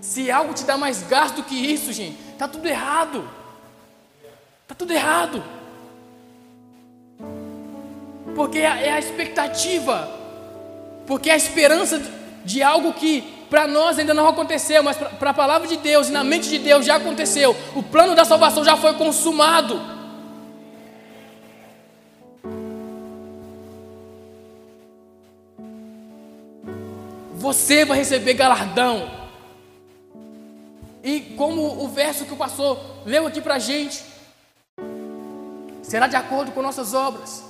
Se 0.00 0.30
algo 0.30 0.54
te 0.54 0.64
dá 0.64 0.78
mais 0.78 1.02
gasto 1.02 1.36
do 1.36 1.42
que 1.42 1.54
isso, 1.54 1.92
gente, 1.92 2.16
tá 2.38 2.48
tudo 2.48 2.66
errado. 2.66 3.28
Tá 4.66 4.74
tudo 4.74 4.92
errado. 4.92 5.44
Porque 8.34 8.58
é, 8.58 8.88
é 8.88 8.92
a 8.92 8.98
expectativa, 8.98 10.23
porque 11.06 11.30
a 11.30 11.36
esperança 11.36 12.00
de 12.44 12.62
algo 12.62 12.92
que 12.92 13.22
para 13.50 13.66
nós 13.66 13.98
ainda 13.98 14.14
não 14.14 14.26
aconteceu, 14.26 14.82
mas 14.82 14.96
para 14.96 15.30
a 15.30 15.34
palavra 15.34 15.68
de 15.68 15.76
Deus 15.76 16.08
e 16.08 16.12
na 16.12 16.24
mente 16.24 16.48
de 16.48 16.58
Deus 16.58 16.84
já 16.84 16.96
aconteceu. 16.96 17.54
O 17.74 17.82
plano 17.82 18.14
da 18.14 18.24
salvação 18.24 18.64
já 18.64 18.76
foi 18.76 18.94
consumado. 18.94 19.94
você 27.44 27.84
vai 27.84 27.98
receber 27.98 28.32
galardão. 28.32 29.06
E 31.02 31.20
como 31.36 31.84
o 31.84 31.88
verso 31.88 32.24
que 32.24 32.32
o 32.32 32.38
pastor 32.38 32.80
leu 33.04 33.26
aqui 33.26 33.38
para 33.42 33.56
a 33.56 33.58
gente, 33.58 34.02
será 35.82 36.06
de 36.06 36.16
acordo 36.16 36.52
com 36.52 36.62
nossas 36.62 36.94
obras. 36.94 37.44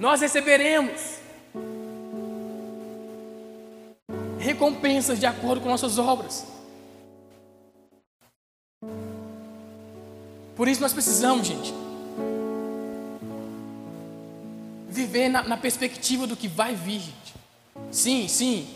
Nós 0.00 0.22
receberemos 0.22 1.18
recompensas 4.38 5.20
de 5.20 5.26
acordo 5.26 5.60
com 5.60 5.68
nossas 5.68 5.98
obras. 5.98 6.46
Por 10.56 10.68
isso 10.68 10.80
nós 10.80 10.94
precisamos, 10.94 11.46
gente, 11.46 11.74
viver 14.88 15.28
na, 15.28 15.42
na 15.42 15.58
perspectiva 15.58 16.26
do 16.26 16.34
que 16.34 16.48
vai 16.48 16.74
vir, 16.74 17.00
gente. 17.00 17.34
Sim, 17.90 18.26
sim, 18.26 18.70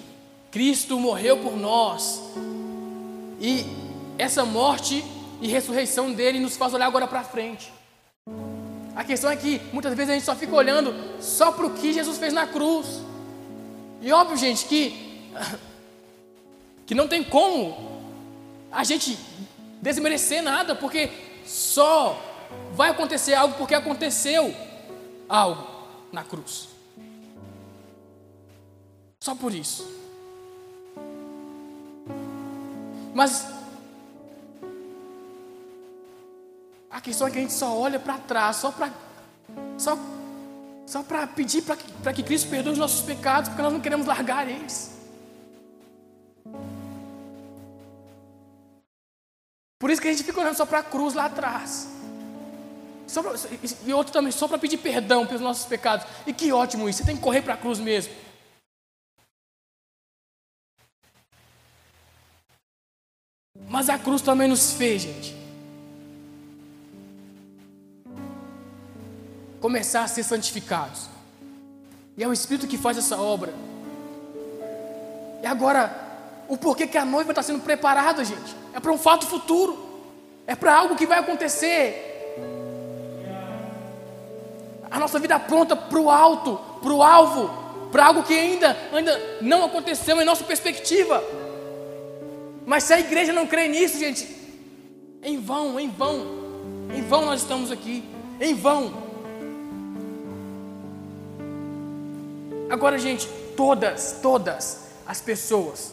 Cristo 0.50 1.00
morreu 1.00 1.38
por 1.38 1.56
nós. 1.56 2.20
E 3.40 3.64
essa 4.18 4.44
morte 4.44 5.02
e 5.40 5.48
ressurreição 5.48 6.12
dele 6.12 6.38
nos 6.38 6.54
faz 6.54 6.74
olhar 6.74 6.86
agora 6.86 7.06
para 7.06 7.24
frente. 7.24 7.72
A 8.94 9.02
questão 9.02 9.30
é 9.30 9.36
que 9.36 9.60
muitas 9.72 9.92
vezes 9.94 10.10
a 10.10 10.14
gente 10.14 10.24
só 10.24 10.36
fica 10.36 10.54
olhando 10.54 10.94
só 11.20 11.50
para 11.50 11.66
o 11.66 11.74
que 11.74 11.92
Jesus 11.92 12.16
fez 12.16 12.32
na 12.32 12.46
cruz. 12.46 12.86
E 14.00 14.12
óbvio, 14.12 14.36
gente, 14.36 14.66
que, 14.66 15.30
que 16.86 16.94
não 16.94 17.08
tem 17.08 17.24
como 17.24 18.02
a 18.70 18.84
gente 18.84 19.18
desmerecer 19.82 20.42
nada, 20.42 20.74
porque 20.74 21.10
só 21.44 22.20
vai 22.72 22.90
acontecer 22.90 23.34
algo 23.34 23.54
porque 23.56 23.74
aconteceu 23.74 24.54
algo 25.28 25.66
na 26.12 26.22
cruz. 26.22 26.68
Só 29.20 29.34
por 29.34 29.54
isso. 29.54 29.90
Mas 33.14 33.46
a 36.94 37.00
questão 37.00 37.26
é 37.26 37.30
que 37.30 37.38
a 37.38 37.40
gente 37.40 37.52
só 37.52 37.76
olha 37.76 37.98
para 37.98 38.18
trás, 38.18 38.54
só 38.54 38.70
para 38.70 38.88
só, 39.76 39.98
só 40.86 41.04
pedir 41.34 41.62
para 41.62 41.74
que, 41.76 42.12
que 42.14 42.22
Cristo 42.22 42.48
perdoe 42.48 42.74
os 42.74 42.78
nossos 42.78 43.02
pecados, 43.02 43.48
porque 43.48 43.62
nós 43.62 43.72
não 43.72 43.80
queremos 43.80 44.06
largar 44.06 44.48
eles. 44.48 44.92
Por 49.80 49.90
isso 49.90 50.00
que 50.00 50.06
a 50.06 50.12
gente 50.12 50.22
fica 50.22 50.40
olhando 50.40 50.56
só 50.56 50.64
para 50.64 50.78
a 50.78 50.82
cruz 50.84 51.14
lá 51.14 51.24
atrás. 51.24 51.88
Pra, 53.12 53.32
e 53.84 53.92
outro 53.92 54.12
também, 54.12 54.30
só 54.30 54.46
para 54.46 54.56
pedir 54.56 54.78
perdão 54.78 55.26
pelos 55.26 55.42
nossos 55.42 55.66
pecados. 55.66 56.06
E 56.24 56.32
que 56.32 56.52
ótimo 56.52 56.88
isso, 56.88 57.00
você 57.00 57.04
tem 57.04 57.16
que 57.16 57.22
correr 57.22 57.42
para 57.42 57.54
a 57.54 57.56
cruz 57.56 57.80
mesmo. 57.80 58.14
Mas 63.68 63.88
a 63.88 63.98
cruz 63.98 64.22
também 64.22 64.46
nos 64.46 64.74
fez, 64.74 65.02
gente. 65.02 65.43
Começar 69.64 70.02
a 70.02 70.06
ser 70.06 70.22
santificados. 70.22 71.08
E 72.18 72.22
é 72.22 72.28
o 72.28 72.34
Espírito 72.34 72.66
que 72.66 72.76
faz 72.76 72.98
essa 72.98 73.16
obra. 73.16 73.54
E 75.42 75.46
agora, 75.46 75.90
o 76.46 76.58
porquê 76.58 76.86
que 76.86 76.98
a 76.98 77.04
noiva 77.06 77.32
está 77.32 77.42
sendo 77.42 77.60
preparada, 77.60 78.22
gente? 78.22 78.54
É 78.74 78.78
para 78.78 78.92
um 78.92 78.98
fato 78.98 79.24
futuro. 79.24 79.82
É 80.46 80.54
para 80.54 80.76
algo 80.76 80.96
que 80.96 81.06
vai 81.06 81.18
acontecer 81.18 82.10
a 84.90 85.00
nossa 85.00 85.18
vida 85.18 85.40
pronta 85.40 85.74
para 85.74 85.98
o 85.98 86.10
alto, 86.10 86.60
para 86.82 86.92
o 86.92 87.02
alvo, 87.02 87.50
para 87.90 88.04
algo 88.04 88.22
que 88.22 88.34
ainda, 88.34 88.76
ainda 88.92 89.38
não 89.40 89.64
aconteceu 89.64 90.20
em 90.20 90.26
nossa 90.26 90.44
perspectiva. 90.44 91.24
Mas 92.66 92.84
se 92.84 92.92
a 92.92 93.00
igreja 93.00 93.32
não 93.32 93.46
crê 93.46 93.66
nisso, 93.66 93.98
gente, 93.98 94.28
em 95.22 95.40
vão, 95.40 95.80
em 95.80 95.88
vão, 95.88 96.26
em 96.94 97.00
vão 97.00 97.24
nós 97.24 97.40
estamos 97.40 97.72
aqui, 97.72 98.04
em 98.38 98.52
vão. 98.52 99.03
Agora, 102.70 102.98
gente, 102.98 103.28
todas, 103.56 104.18
todas 104.22 104.88
as 105.06 105.20
pessoas, 105.20 105.92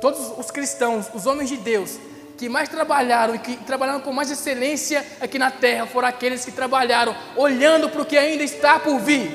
todos 0.00 0.32
os 0.38 0.50
cristãos, 0.50 1.06
os 1.14 1.26
homens 1.26 1.48
de 1.48 1.56
Deus, 1.56 1.98
que 2.36 2.48
mais 2.48 2.68
trabalharam 2.68 3.34
e 3.34 3.38
que 3.38 3.56
trabalharam 3.56 4.00
com 4.00 4.12
mais 4.12 4.30
excelência 4.30 5.04
aqui 5.20 5.38
na 5.38 5.50
terra 5.50 5.86
foram 5.86 6.06
aqueles 6.06 6.44
que 6.44 6.52
trabalharam 6.52 7.14
olhando 7.36 7.88
para 7.88 8.02
o 8.02 8.06
que 8.06 8.16
ainda 8.16 8.44
está 8.44 8.78
por 8.78 9.00
vir. 9.00 9.28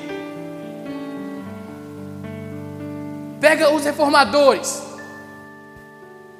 Pega 3.38 3.70
os 3.70 3.84
reformadores. 3.84 4.82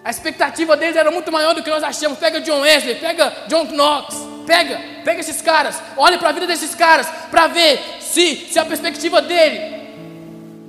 A 0.02 0.10
expectativa 0.10 0.74
deles 0.74 0.96
era 0.96 1.10
muito 1.10 1.30
maior 1.30 1.54
do 1.54 1.62
que 1.62 1.68
nós 1.68 1.82
achamos. 1.82 2.18
Pega 2.18 2.40
John 2.40 2.60
Wesley, 2.60 2.94
pega 2.94 3.30
John 3.46 3.66
Knox, 3.66 4.16
pega, 4.46 4.80
pega 5.04 5.20
esses 5.20 5.42
caras, 5.42 5.80
olha 5.98 6.18
para 6.18 6.30
a 6.30 6.32
vida 6.32 6.46
desses 6.46 6.74
caras 6.74 7.06
para 7.30 7.46
ver 7.46 7.78
se, 8.00 8.48
se 8.50 8.58
a 8.58 8.64
perspectiva 8.64 9.20
dele 9.20 9.73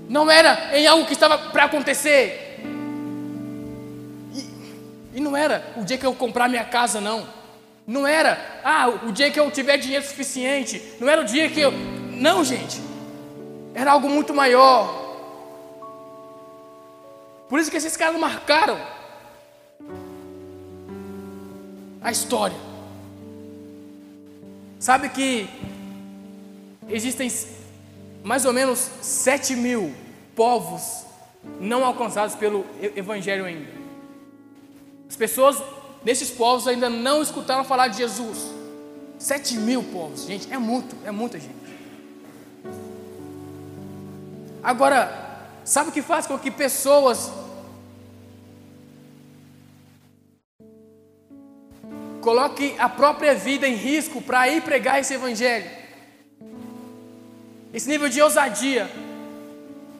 não 0.07 0.29
era 0.29 0.77
em 0.77 0.87
algo 0.87 1.05
que 1.05 1.13
estava 1.13 1.37
para 1.37 1.65
acontecer, 1.65 2.45
e 5.15 5.21
não 5.21 5.35
era 5.35 5.73
o 5.77 5.85
dia 5.85 5.97
que 5.97 6.05
eu 6.05 6.13
comprar 6.13 6.49
minha 6.49 6.65
casa, 6.65 6.99
não. 6.99 7.25
Não 7.87 8.05
era, 8.05 8.59
ah, 8.65 8.89
o 8.89 9.13
dia 9.13 9.31
que 9.31 9.39
eu 9.39 9.49
tiver 9.49 9.77
dinheiro 9.77 10.03
suficiente. 10.03 10.81
Não 10.99 11.07
era 11.07 11.21
o 11.21 11.23
dia 11.23 11.49
que 11.49 11.61
eu. 11.61 11.71
Não, 11.71 12.43
gente. 12.43 12.81
Era 13.73 13.91
algo 13.91 14.09
muito 14.09 14.33
maior. 14.33 15.03
Por 17.47 17.59
isso 17.59 17.71
que 17.71 17.77
esses 17.77 17.95
caras 17.95 18.19
marcaram 18.19 18.77
a 22.01 22.11
história. 22.11 22.57
Sabe 24.79 25.07
que 25.09 25.47
existem 26.89 27.29
mais 28.26 28.43
ou 28.43 28.51
menos 28.51 28.89
sete 29.03 29.55
mil 29.55 29.93
povos 30.36 31.05
não 31.59 31.86
alcançados 31.86 32.34
pelo 32.34 32.65
Evangelho 32.95 33.45
ainda. 33.45 33.69
As 35.07 35.15
pessoas 35.15 35.61
nesses 36.03 36.32
povos 36.32 36.67
ainda 36.67 36.89
não 36.89 37.21
escutaram 37.21 37.63
falar 37.63 37.88
de 37.88 37.97
Jesus. 37.97 38.51
Sete 39.19 39.55
mil 39.57 39.84
povos, 39.84 40.26
gente, 40.26 40.51
é 40.51 40.57
muito, 40.57 40.97
é 41.05 41.11
muita 41.11 41.39
gente. 41.39 41.53
Agora, 44.63 45.45
sabe 45.63 45.91
o 45.91 45.93
que 45.93 46.01
faz 46.01 46.26
com 46.26 46.39
que 46.39 46.49
pessoas 46.49 47.32
coloquem 52.21 52.73
a 52.80 52.89
própria 52.89 53.36
vida 53.36 53.67
em 53.67 53.76
risco 53.76 54.19
para 54.19 54.49
ir 54.49 54.63
pregar 54.63 54.99
esse 54.99 55.13
evangelho? 55.13 55.74
Esse 57.76 57.89
nível 57.89 58.07
de 58.07 58.21
ousadia. 58.21 58.89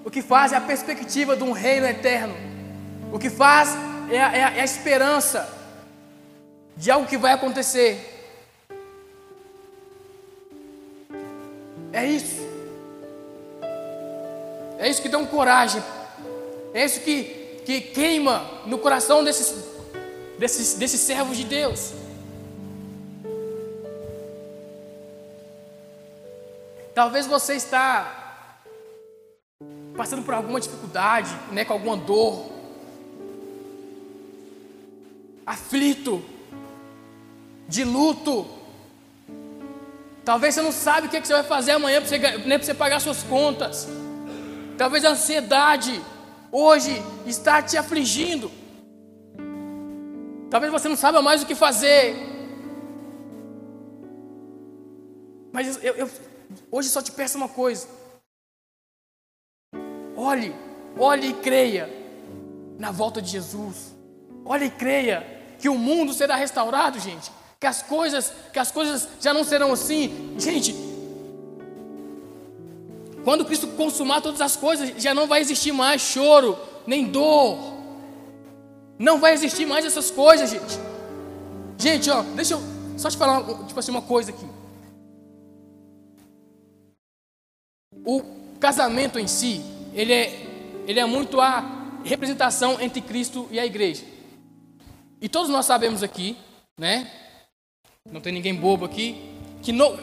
O 0.06 0.10
que 0.10 0.22
faz 0.22 0.54
é 0.54 0.56
a 0.56 0.62
perspectiva 0.62 1.36
de 1.36 1.44
um 1.44 1.52
reino 1.52 1.86
eterno. 1.86 2.34
O 3.12 3.20
que 3.20 3.30
faz 3.30 3.76
é 4.10 4.18
a, 4.18 4.34
é 4.34 4.44
a, 4.46 4.50
é 4.52 4.62
a 4.62 4.64
esperança 4.64 5.46
de 6.78 6.90
algo 6.90 7.06
que 7.06 7.18
vai 7.18 7.34
acontecer. 7.34 8.00
É 11.92 12.06
isso. 12.06 12.48
É 14.80 14.90
isso 14.90 15.02
que 15.02 15.10
dá 15.10 15.18
um 15.18 15.26
coragem. 15.26 15.84
É 16.74 16.86
isso 16.86 17.02
que, 17.02 17.60
que 17.66 17.82
queima 17.82 18.50
no 18.66 18.78
coração 18.78 19.22
desses, 19.22 19.54
desses, 20.40 20.76
desses 20.76 21.02
servos 21.02 21.36
de 21.36 21.44
Deus. 21.44 21.92
Talvez 26.96 27.28
você 27.28 27.56
está 27.56 28.62
passando 29.98 30.24
por 30.24 30.34
alguma 30.34 30.62
dificuldade, 30.62 31.30
né, 31.52 31.66
com 31.66 31.74
alguma 31.74 31.98
dor, 31.98 32.46
aflito, 35.46 36.24
de 37.68 37.84
luto. 37.84 38.48
Talvez 40.24 40.56
você 40.56 40.62
não 40.62 40.72
sabe 40.72 41.08
o 41.08 41.10
que, 41.10 41.18
é 41.18 41.22
você 41.22 41.34
vai 41.34 41.44
fazer 41.44 41.72
amanhã 41.72 42.00
para 42.00 42.08
você, 42.08 42.18
né, 42.18 42.58
você 42.58 42.74
pagar 42.74 43.02
suas 43.02 43.24
contas. 43.24 43.90
Talvez 44.78 45.04
a 45.04 45.10
ansiedade 45.10 46.02
hoje 46.50 47.04
está 47.26 47.62
te 47.62 47.76
afligindo. 47.76 48.50
Talvez 50.50 50.72
você 50.72 50.88
não 50.88 50.96
saiba 50.96 51.22
mais 51.22 51.44
o 51.44 51.46
que 51.46 51.56
fazer. 51.56 52.16
Mas 55.52 55.84
eu, 55.84 55.94
eu, 55.94 56.10
Hoje 56.72 56.90
só 56.90 57.02
te 57.02 57.12
peço 57.12 57.38
uma 57.38 57.50
coisa. 57.50 57.88
Olhe, 60.16 60.56
olhe 60.98 61.30
e 61.30 61.34
creia 61.34 61.90
na 62.78 62.92
volta 62.92 63.22
de 63.22 63.30
Jesus. 63.30 63.94
Olhe 64.46 64.66
e 64.66 64.70
creia 64.70 65.26
que 65.60 65.70
o 65.70 65.78
mundo 65.78 66.14
será 66.14 66.36
restaurado, 66.36 67.00
gente. 67.00 67.32
Que 67.60 67.68
as 67.68 67.82
coisas, 67.82 68.32
que 68.52 68.60
as 68.60 68.72
coisas 68.72 69.08
já 69.20 69.34
não 69.34 69.44
serão 69.44 69.74
assim. 69.74 70.36
Gente, 70.38 70.76
quando 73.24 73.44
Cristo 73.44 73.68
consumar 73.70 74.22
todas 74.22 74.40
as 74.40 74.56
coisas, 74.56 74.94
já 75.02 75.14
não 75.14 75.28
vai 75.28 75.42
existir 75.42 75.72
mais 75.72 76.02
choro, 76.02 76.58
nem 76.86 77.08
dor. 77.08 77.58
Não 79.00 79.20
vai 79.20 79.34
existir 79.34 79.66
mais 79.66 79.84
essas 79.84 80.12
coisas, 80.12 80.50
gente. 80.50 80.80
Gente, 81.78 82.10
ó, 82.10 82.22
deixa 82.22 82.54
eu 82.54 82.62
só 82.98 83.10
te 83.10 83.18
falar, 83.18 83.44
tipo 83.66 83.80
assim, 83.80 83.92
uma 83.92 84.02
coisa 84.02 84.32
aqui. 84.32 84.46
O 88.06 88.22
casamento 88.60 89.18
em 89.18 89.28
si, 89.28 89.62
ele 89.94 90.14
é, 90.14 90.84
ele 90.88 91.00
é 91.00 91.06
muito 91.06 91.42
a 91.42 92.00
representação 92.04 92.80
entre 92.80 93.02
Cristo 93.02 93.48
e 93.52 93.60
a 93.60 93.66
igreja. 93.66 94.04
E 95.20 95.28
todos 95.28 95.50
nós 95.50 95.66
sabemos 95.66 96.04
aqui, 96.04 96.38
né? 96.78 97.10
Não 98.12 98.22
tem 98.22 98.32
ninguém 98.32 98.54
bobo 98.54 98.86
aqui, 98.86 99.16
que 99.64 99.72
no, 99.72 99.98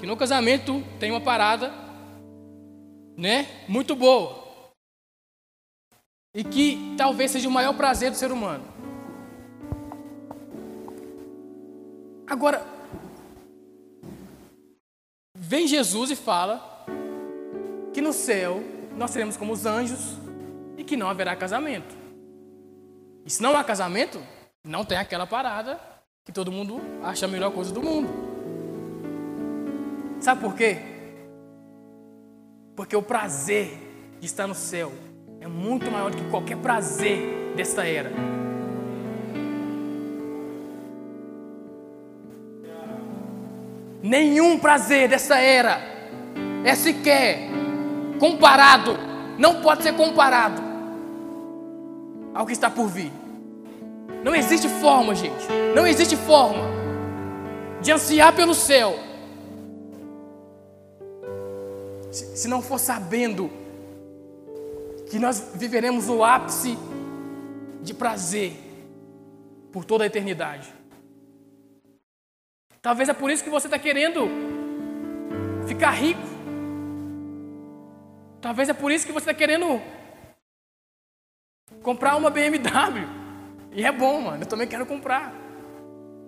que 0.00 0.06
no 0.06 0.16
casamento 0.16 0.82
tem 0.98 1.12
uma 1.12 1.20
parada, 1.20 1.72
né? 3.16 3.46
Muito 3.68 3.94
boa. 3.94 4.42
E 6.34 6.42
que 6.42 6.94
talvez 6.96 7.30
seja 7.30 7.48
o 7.48 7.52
maior 7.52 7.74
prazer 7.74 8.10
do 8.10 8.16
ser 8.16 8.32
humano. 8.32 8.64
Agora, 12.26 12.73
vem 15.34 15.66
Jesus 15.66 16.10
e 16.10 16.16
fala 16.16 16.86
que 17.92 18.00
no 18.00 18.12
céu 18.12 18.62
nós 18.96 19.10
seremos 19.10 19.36
como 19.36 19.52
os 19.52 19.66
anjos 19.66 20.18
e 20.76 20.84
que 20.84 20.96
não 20.96 21.08
haverá 21.08 21.34
casamento. 21.34 21.96
E 23.24 23.30
se 23.30 23.42
não 23.42 23.56
há 23.56 23.64
casamento, 23.64 24.20
não 24.62 24.84
tem 24.84 24.96
aquela 24.96 25.26
parada 25.26 25.80
que 26.24 26.32
todo 26.32 26.52
mundo 26.52 26.80
acha 27.02 27.26
a 27.26 27.28
melhor 27.28 27.50
coisa 27.52 27.72
do 27.72 27.82
mundo. 27.82 28.08
Sabe 30.20 30.40
por 30.40 30.54
quê? 30.54 30.78
Porque 32.76 32.96
o 32.96 33.02
prazer 33.02 33.78
de 34.20 34.26
estar 34.26 34.46
no 34.46 34.54
céu 34.54 34.92
é 35.40 35.46
muito 35.46 35.90
maior 35.90 36.10
do 36.10 36.16
que 36.16 36.30
qualquer 36.30 36.56
prazer 36.58 37.54
desta 37.56 37.86
era. 37.86 38.10
Nenhum 44.04 44.58
prazer 44.58 45.08
dessa 45.08 45.38
era 45.38 45.80
é 46.62 46.74
sequer 46.74 47.48
comparado, 48.20 48.98
não 49.38 49.62
pode 49.62 49.82
ser 49.82 49.94
comparado 49.94 50.60
ao 52.34 52.44
que 52.44 52.52
está 52.52 52.68
por 52.68 52.86
vir. 52.86 53.10
Não 54.22 54.34
existe 54.34 54.68
forma, 54.68 55.14
gente, 55.14 55.46
não 55.74 55.86
existe 55.86 56.18
forma 56.18 56.64
de 57.80 57.92
ansiar 57.92 58.36
pelo 58.36 58.54
céu 58.54 58.94
se, 62.10 62.46
não 62.46 62.60
for 62.60 62.78
sabendo 62.78 63.50
que 65.08 65.18
nós 65.18 65.42
viveremos 65.54 66.10
o 66.10 66.22
ápice 66.22 66.76
de 67.80 67.94
prazer 67.94 68.52
por 69.72 69.82
toda 69.86 70.04
a 70.04 70.06
eternidade. 70.06 70.73
Talvez 72.84 73.08
é 73.08 73.14
por 73.14 73.30
isso 73.30 73.42
que 73.42 73.48
você 73.48 73.66
está 73.66 73.78
querendo 73.78 74.28
ficar 75.66 75.92
rico. 75.92 76.20
Talvez 78.42 78.68
é 78.68 78.74
por 78.74 78.92
isso 78.92 79.06
que 79.06 79.12
você 79.12 79.30
está 79.30 79.32
querendo 79.32 79.80
comprar 81.82 82.14
uma 82.16 82.28
BMW. 82.28 83.08
E 83.72 83.86
é 83.86 83.90
bom, 83.90 84.20
mano. 84.20 84.42
Eu 84.42 84.46
também 84.46 84.68
quero 84.68 84.84
comprar. 84.84 85.32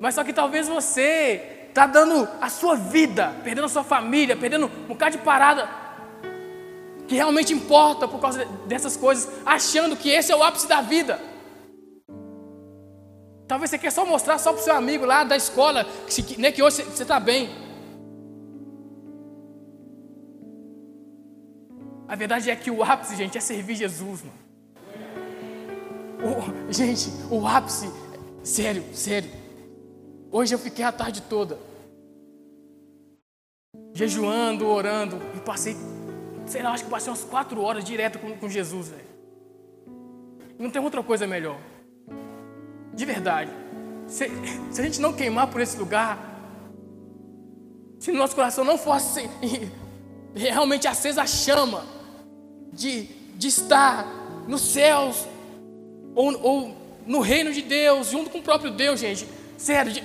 Mas 0.01 0.15
só 0.15 0.25
que 0.25 0.33
talvez 0.33 0.67
você 0.67 1.67
está 1.69 1.87
dando 1.87 2.27
a 2.41 2.49
sua 2.49 2.75
vida, 2.75 3.35
perdendo 3.45 3.67
a 3.67 3.69
sua 3.69 3.85
família, 3.85 4.35
perdendo 4.35 4.65
um 4.65 4.89
bocado 4.89 5.19
de 5.19 5.23
parada 5.23 5.69
que 7.07 7.17
realmente 7.17 7.53
importa 7.53 8.09
por 8.09 8.19
causa 8.19 8.47
dessas 8.67 8.97
coisas, 8.97 9.31
achando 9.45 9.95
que 9.95 10.09
esse 10.09 10.33
é 10.33 10.37
o 10.37 10.43
ápice 10.43 10.67
da 10.67 10.81
vida. 10.81 11.21
Talvez 13.47 13.71
você 13.71 13.79
quer 13.79 13.91
só 13.91 14.05
mostrar 14.05 14.39
só 14.39 14.53
para 14.53 14.61
o 14.61 14.65
seu 14.65 14.75
amigo 14.75 15.05
lá 15.05 15.25
da 15.25 15.37
escola 15.37 15.85
que, 16.09 16.41
né, 16.41 16.51
que 16.51 16.63
hoje 16.63 16.83
você 16.83 17.03
está 17.03 17.21
bem. 17.21 17.49
A 22.09 22.15
verdade 22.15 22.51
é 22.51 22.57
que 22.57 22.71
o 22.71 22.83
ápice, 22.83 23.17
gente, 23.17 23.37
é 23.39 23.41
servir 23.41 23.77
Jesus, 23.77 24.23
mano. 24.23 24.47
O, 26.23 26.73
gente, 26.73 27.11
o 27.31 27.47
ápice, 27.47 27.91
sério, 28.43 28.85
sério. 28.95 29.31
Hoje 30.31 30.55
eu 30.55 30.59
fiquei 30.59 30.85
a 30.85 30.93
tarde 30.93 31.23
toda 31.23 31.59
jejuando, 33.97 34.67
orando 34.67 35.17
e 35.35 35.41
passei, 35.41 35.75
sei 36.47 36.63
lá, 36.63 36.73
acho 36.73 36.85
que 36.85 36.91
passei 36.91 37.09
umas 37.09 37.25
quatro 37.25 37.63
horas 37.63 37.83
direto 37.83 38.19
com, 38.19 38.37
com 38.37 38.47
Jesus, 38.47 38.89
velho. 38.89 39.07
Não 40.59 40.71
tem 40.71 40.83
outra 40.83 41.03
coisa 41.03 41.27
melhor. 41.27 41.59
De 42.97 43.05
verdade. 43.05 43.51
Se, 44.09 44.29
se 44.73 44.81
a 44.81 44.85
gente 44.85 45.01
não 45.01 45.13
queimar 45.13 45.49
por 45.49 45.61
esse 45.61 45.77
lugar, 45.77 46.19
se 48.01 48.11
no 48.11 48.19
nosso 48.19 48.35
coração 48.35 48.65
não 48.65 48.79
fosse 48.79 49.29
realmente 50.35 50.89
acesa 50.89 51.23
a 51.23 51.27
chama 51.27 51.85
de, 52.73 53.05
de 53.37 53.49
estar 53.49 54.07
nos 54.49 54.63
céus 54.63 55.27
ou, 56.15 56.41
ou 56.43 56.77
no 57.07 57.21
reino 57.21 57.53
de 57.53 57.63
Deus, 57.63 58.09
junto 58.09 58.31
com 58.31 58.39
o 58.39 58.43
próprio 58.43 58.71
Deus, 58.71 58.99
gente. 58.99 59.29
Sério, 59.57 59.93
de, 59.93 60.03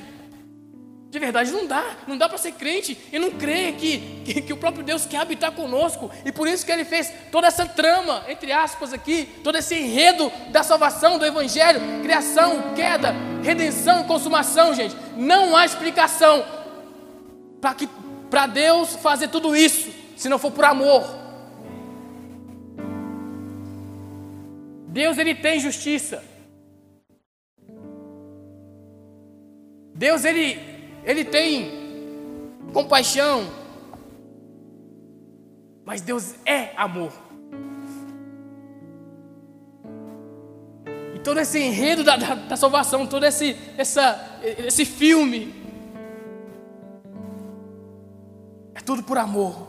de 1.12 1.20
verdade, 1.20 1.52
não 1.52 1.68
dá. 1.68 1.84
Não 2.08 2.18
dá 2.18 2.30
para 2.30 2.38
ser 2.38 2.54
crente 2.54 2.98
e 3.12 3.20
não 3.20 3.32
crer 3.32 3.74
que, 3.74 3.98
que, 4.24 4.42
que, 4.44 4.54
o 4.54 4.56
próprio 4.56 4.82
Deus 4.82 5.06
quer 5.06 5.18
habitar 5.18 5.52
conosco. 5.52 6.10
E 6.24 6.32
por 6.32 6.48
isso 6.48 6.66
que 6.66 6.72
ele 6.72 6.86
fez 6.86 7.12
toda 7.30 7.48
essa 7.48 7.66
trama, 7.66 8.24
entre 8.30 8.54
aspas, 8.54 8.94
aqui, 8.94 9.28
todo 9.44 9.58
esse 9.58 9.76
enredo 9.76 10.32
da 10.52 10.64
salvação, 10.64 11.20
do 11.20 11.26
Evangelho, 11.26 11.82
criação, 12.02 12.74
queda, 12.74 13.14
redenção 13.44 14.06
consumação, 14.06 14.74
gente. 14.74 14.96
Não 15.18 15.54
há 15.54 15.66
explicação 15.66 16.46
para 18.30 18.48
Deus 18.48 18.96
fazer 18.96 19.28
tudo 19.28 19.54
isso, 19.54 19.92
se 20.16 20.30
não 20.30 20.40
for 20.40 20.52
por 20.52 20.64
amor. 20.64 21.04
Deus 24.88 25.18
ele 25.18 25.36
tem 25.36 25.60
justiça. 25.60 26.24
Deus 29.94 30.24
ele 30.24 30.71
ele 31.04 31.26
tem 31.26 31.72
compaixão. 32.74 33.50
Mas 35.84 36.02
Deus 36.02 36.36
é 36.46 36.72
amor. 36.78 37.12
E 41.16 41.20
todo 41.20 41.40
esse 41.40 41.60
enredo 41.60 42.04
da, 42.04 42.16
da, 42.16 42.36
da 42.36 42.56
salvação, 42.56 43.06
todo 43.08 43.26
esse, 43.26 43.58
essa, 43.78 44.40
esse 44.44 44.86
filme, 44.86 45.54
é 48.74 48.80
tudo 48.80 49.04
por 49.04 49.18
amor. 49.18 49.68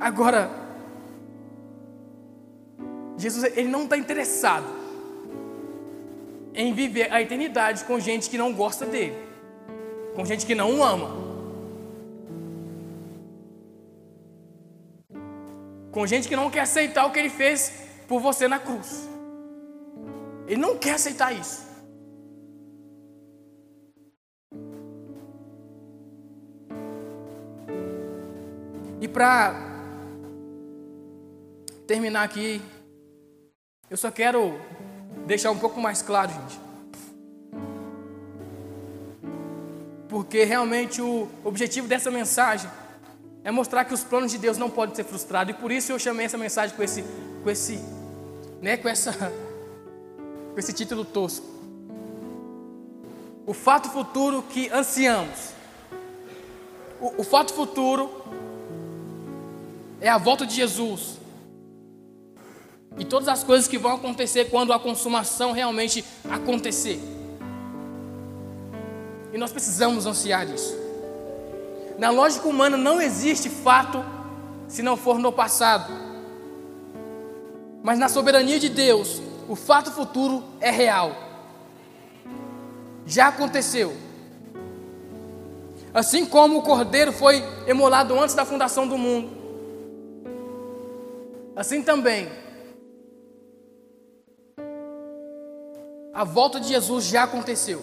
Agora, 0.00 0.50
Jesus 3.16 3.44
ele 3.56 3.68
não 3.68 3.84
está 3.84 3.96
interessado 3.96 4.66
em 6.54 6.74
viver 6.74 7.12
a 7.12 7.22
eternidade 7.22 7.84
com 7.84 7.98
gente 8.00 8.28
que 8.28 8.36
não 8.36 8.52
gosta 8.52 8.84
dele, 8.84 9.16
com 10.14 10.24
gente 10.24 10.44
que 10.44 10.54
não 10.54 10.78
o 10.78 10.84
ama, 10.84 11.08
com 15.90 16.06
gente 16.06 16.28
que 16.28 16.36
não 16.36 16.50
quer 16.50 16.60
aceitar 16.60 17.06
o 17.06 17.12
que 17.12 17.18
ele 17.18 17.30
fez 17.30 17.88
por 18.08 18.20
você 18.20 18.48
na 18.48 18.58
cruz. 18.58 19.08
Ele 20.46 20.60
não 20.60 20.76
quer 20.76 20.94
aceitar 20.94 21.32
isso. 21.32 21.70
E 29.00 29.08
para 29.08 29.54
terminar 31.86 32.22
aqui, 32.22 32.62
eu 33.90 33.96
só 33.96 34.10
quero 34.10 34.58
deixar 35.26 35.50
um 35.50 35.58
pouco 35.58 35.80
mais 35.80 36.02
claro, 36.02 36.32
gente. 36.32 36.71
Porque 40.12 40.44
realmente 40.44 41.00
o 41.00 41.26
objetivo 41.42 41.88
dessa 41.88 42.10
mensagem 42.10 42.70
é 43.42 43.50
mostrar 43.50 43.86
que 43.86 43.94
os 43.94 44.04
planos 44.04 44.30
de 44.30 44.36
Deus 44.36 44.58
não 44.58 44.68
podem 44.68 44.94
ser 44.94 45.04
frustrados. 45.04 45.54
E 45.54 45.58
por 45.58 45.72
isso 45.72 45.90
eu 45.90 45.98
chamei 45.98 46.26
essa 46.26 46.36
mensagem 46.36 46.76
com 46.76 46.82
esse, 46.82 47.02
com 47.42 47.48
esse, 47.48 47.80
né, 48.60 48.76
com 48.76 48.90
essa, 48.90 49.10
com 50.52 50.58
esse 50.58 50.70
título 50.74 51.02
tosco. 51.02 51.46
O 53.46 53.54
fato 53.54 53.88
futuro 53.88 54.44
que 54.50 54.68
ansiamos. 54.68 55.54
O, 57.00 57.22
o 57.22 57.24
fato 57.24 57.54
futuro 57.54 58.10
é 59.98 60.10
a 60.10 60.18
volta 60.18 60.44
de 60.44 60.54
Jesus 60.54 61.16
e 62.98 63.04
todas 63.06 63.28
as 63.28 63.42
coisas 63.42 63.66
que 63.66 63.78
vão 63.78 63.94
acontecer 63.94 64.50
quando 64.50 64.74
a 64.74 64.78
consumação 64.78 65.52
realmente 65.52 66.04
acontecer. 66.30 67.00
E 69.32 69.38
nós 69.38 69.50
precisamos 69.50 70.06
ansiar 70.06 70.48
isso. 70.48 70.76
Na 71.98 72.10
lógica 72.10 72.46
humana 72.46 72.76
não 72.76 73.00
existe 73.00 73.48
fato 73.48 74.04
se 74.68 74.82
não 74.82 74.96
for 74.96 75.18
no 75.18 75.32
passado. 75.32 75.92
Mas 77.82 77.98
na 77.98 78.08
soberania 78.08 78.58
de 78.58 78.68
Deus, 78.68 79.20
o 79.48 79.56
fato 79.56 79.90
futuro 79.90 80.44
é 80.60 80.70
real. 80.70 81.12
Já 83.06 83.28
aconteceu. 83.28 83.96
Assim 85.94 86.24
como 86.24 86.58
o 86.58 86.62
cordeiro 86.62 87.12
foi 87.12 87.42
emolado 87.66 88.18
antes 88.18 88.34
da 88.34 88.44
fundação 88.44 88.86
do 88.86 88.96
mundo, 88.96 89.30
assim 91.54 91.82
também 91.82 92.30
A 96.12 96.24
volta 96.24 96.60
de 96.60 96.68
Jesus 96.68 97.06
já 97.06 97.22
aconteceu. 97.22 97.82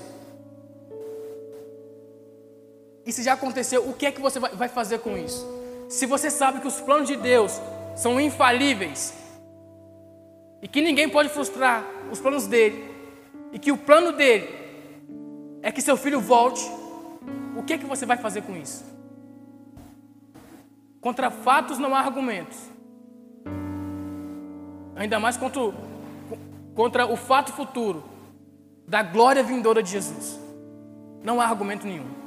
E 3.09 3.11
se 3.11 3.23
já 3.23 3.33
aconteceu, 3.33 3.89
o 3.89 3.93
que 3.95 4.05
é 4.05 4.11
que 4.11 4.21
você 4.21 4.39
vai 4.39 4.69
fazer 4.69 4.99
com 4.99 5.17
isso? 5.17 5.43
Se 5.89 6.05
você 6.05 6.29
sabe 6.29 6.61
que 6.61 6.67
os 6.67 6.79
planos 6.79 7.07
de 7.07 7.15
Deus 7.15 7.59
são 7.95 8.21
infalíveis 8.21 9.15
e 10.61 10.67
que 10.67 10.79
ninguém 10.79 11.09
pode 11.09 11.27
frustrar 11.29 11.83
os 12.11 12.19
planos 12.19 12.45
dele, 12.45 12.87
e 13.51 13.57
que 13.57 13.71
o 13.71 13.77
plano 13.77 14.11
dele 14.11 14.47
é 15.63 15.71
que 15.71 15.81
seu 15.81 15.97
filho 15.97 16.21
volte, 16.21 16.61
o 17.57 17.63
que 17.63 17.73
é 17.73 17.79
que 17.79 17.85
você 17.87 18.05
vai 18.05 18.15
fazer 18.15 18.43
com 18.43 18.55
isso? 18.55 18.85
Contra 21.01 21.31
fatos 21.31 21.79
não 21.79 21.95
há 21.95 22.01
argumentos. 22.01 22.59
Ainda 24.95 25.19
mais 25.19 25.35
contra, 25.35 25.61
contra 26.75 27.07
o 27.07 27.17
fato 27.17 27.53
futuro 27.53 28.03
da 28.87 29.01
glória 29.01 29.41
vindoura 29.41 29.81
de 29.81 29.89
Jesus. 29.89 30.39
Não 31.23 31.41
há 31.41 31.45
argumento 31.45 31.87
nenhum. 31.87 32.18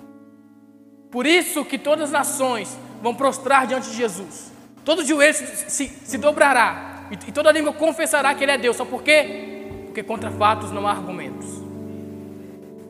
Por 1.13 1.27
isso 1.27 1.63
que 1.63 1.77
todas 1.77 2.05
as 2.05 2.11
nações 2.11 2.77
vão 3.03 3.15
prostrar 3.15 3.67
diante 3.67 3.91
de 3.91 3.97
Jesus. 3.97 4.51
Todo 4.83 5.05
joelho 5.05 5.35
se, 5.35 5.71
se, 5.71 5.89
se 6.05 6.19
dobrará 6.19 7.07
e, 7.11 7.29
e 7.29 7.33
toda 7.33 7.53
língua 7.53 7.75
confessará 7.75 8.35
que 8.35 8.43
Ele 8.43 8.53
é 8.53 8.59
Deus. 8.59 8.79
Só 8.79 8.87
por 8.87 9.03
quê? 9.03 9.85
Porque 9.85 10.03
contra 10.03 10.31
fatos 10.31 10.73
não 10.73 10.89
há 10.89 10.93
argumentos. 10.93 11.47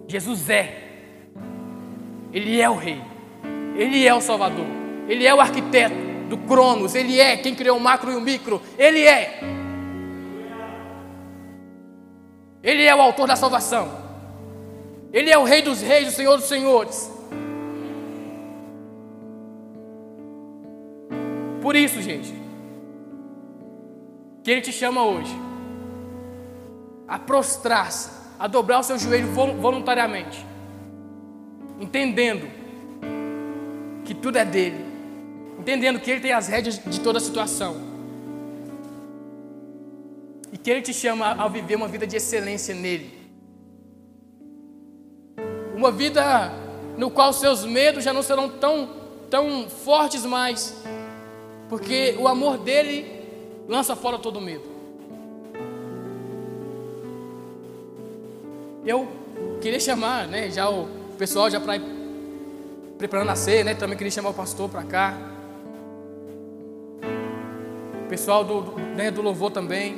Jesus 0.07 0.49
é. 0.49 0.83
Ele 2.33 2.61
é 2.61 2.71
o 2.71 2.77
Rei. 2.77 3.03
Ele 3.75 4.07
é 4.07 4.15
o 4.15 4.21
Salvador. 4.21 4.67
Ele 5.09 5.27
é 5.27 5.35
o 5.35 5.41
arquiteto 5.41 5.97
do 6.29 6.39
Cronos. 6.39 6.95
Ele 6.95 7.19
é 7.21 7.37
quem 7.37 7.57
criou 7.57 7.77
o 7.77 7.81
macro 7.81 8.13
e 8.13 8.15
o 8.15 8.21
micro. 8.21 8.63
Ele 8.79 9.05
é. 9.05 9.41
Ele 12.63 12.85
é 12.85 12.95
o 12.95 13.03
autor 13.03 13.27
da 13.27 13.35
salvação. 13.35 14.01
Ele 15.13 15.29
é 15.29 15.37
o 15.37 15.43
Rei 15.43 15.61
dos 15.61 15.83
Reis, 15.83 16.07
o 16.07 16.13
Senhor 16.13 16.37
dos 16.37 16.47
Senhores. 16.47 17.22
Por 21.63 21.77
isso, 21.77 22.03
gente, 22.03 22.35
que 24.43 24.51
Ele 24.51 24.61
te 24.61 24.73
chama 24.73 25.05
hoje 25.05 25.33
a 27.07 27.21
prostrar-se, 27.21 28.11
a 28.37 28.49
dobrar 28.49 28.81
o 28.81 28.83
seu 28.83 28.99
joelho 28.99 29.29
voluntariamente, 29.29 30.45
entendendo 31.81 32.51
que 34.05 34.13
tudo 34.13 34.39
é 34.39 34.45
dele, 34.45 34.85
entendendo 35.57 36.01
que 36.01 36.11
Ele 36.11 36.21
tem 36.21 36.33
as 36.33 36.49
rédeas 36.49 36.83
de 36.85 36.99
toda 37.01 37.19
a 37.19 37.21
situação 37.21 37.77
e 40.51 40.59
que 40.59 40.69
Ele 40.69 40.83
te 40.83 40.93
chama 40.93 41.29
a 41.31 41.47
viver 41.47 41.77
uma 41.77 41.87
vida 41.87 42.09
de 42.09 42.17
excelência 42.17 42.75
nele. 42.75 43.23
Uma 45.77 45.93
vida 45.93 46.53
no 46.99 47.09
qual 47.11 47.33
seus 47.33 47.65
medos 47.65 48.03
já 48.03 48.13
não 48.13 48.23
serão 48.23 48.49
tão, 48.49 48.91
tão 49.31 49.69
fortes 49.69 50.27
mais, 50.27 50.83
porque 51.73 52.15
o 52.19 52.29
amor 52.29 52.59
dele 52.59 53.07
lança 53.67 53.97
fora 53.97 54.19
todo 54.19 54.39
medo. 54.43 54.65
Eu 58.85 59.09
queria 59.59 59.81
chamar, 59.81 60.29
né, 60.29 60.51
já 60.51 60.69
o 60.69 60.87
pessoal 61.17 61.49
já 61.49 61.59
para 61.59 61.81
preparando 62.99 63.31
a 63.31 63.35
ceia, 63.35 63.65
né, 63.65 63.75
também 63.75 63.97
queria 63.97 64.11
chamar 64.11 64.29
o 64.29 64.35
pastor 64.35 64.69
para 64.69 64.83
cá. 64.83 65.17
O 68.05 68.09
pessoal 68.11 68.45
do, 68.45 68.61
do, 68.61 68.79
né, 68.79 69.11
do 69.11 69.23
louvor 69.23 69.51
também. 69.51 69.97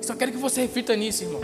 Só 0.00 0.14
quero 0.14 0.30
que 0.30 0.38
você 0.38 0.60
reflita 0.60 0.94
nisso, 0.94 1.24
irmão. 1.24 1.40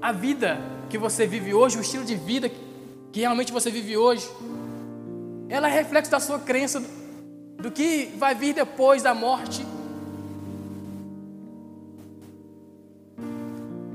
A 0.00 0.10
vida 0.10 0.58
que 0.92 0.98
você 0.98 1.26
vive 1.26 1.54
hoje, 1.54 1.78
o 1.78 1.80
estilo 1.80 2.04
de 2.04 2.14
vida 2.14 2.50
que 3.10 3.20
realmente 3.20 3.50
você 3.50 3.70
vive 3.70 3.96
hoje, 3.96 4.28
ela 5.48 5.66
é 5.66 5.72
reflexo 5.72 6.10
da 6.10 6.20
sua 6.20 6.38
crença 6.38 6.82
do 7.56 7.70
que 7.70 8.12
vai 8.18 8.34
vir 8.34 8.54
depois 8.54 9.02
da 9.02 9.14
morte. 9.14 9.64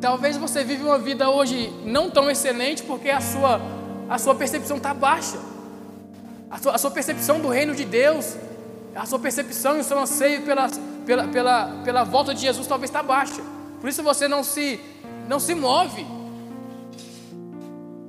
Talvez 0.02 0.38
você 0.38 0.64
vive 0.64 0.82
uma 0.82 0.98
vida 0.98 1.30
hoje 1.30 1.72
não 1.86 2.10
tão 2.10 2.32
excelente 2.32 2.82
porque 2.82 3.12
a 3.12 3.22
sua, 3.22 3.62
a 4.10 4.18
sua 4.18 4.34
percepção 4.34 4.78
está 4.78 4.92
baixa. 4.92 5.38
A 6.50 6.58
sua, 6.58 6.72
a 6.74 6.78
sua 6.80 6.90
percepção 6.90 7.40
do 7.40 7.48
reino 7.48 7.76
de 7.76 7.86
Deus 7.86 8.36
a 8.96 9.06
sua 9.06 9.20
percepção 9.20 9.78
e 9.78 9.82
o 9.82 9.84
seu 9.84 10.00
anseio 10.00 10.42
pela, 10.42 10.68
pela, 11.06 11.28
pela, 11.28 11.68
pela 11.84 12.04
volta 12.04 12.34
de 12.34 12.42
Jesus 12.42 12.66
talvez 12.66 12.90
está 12.90 13.04
baixa. 13.04 13.44
Por 13.80 13.88
isso 13.88 14.02
você 14.02 14.28
não 14.28 14.44
se, 14.44 14.80
não 15.28 15.40
se 15.40 15.54
move. 15.54 16.17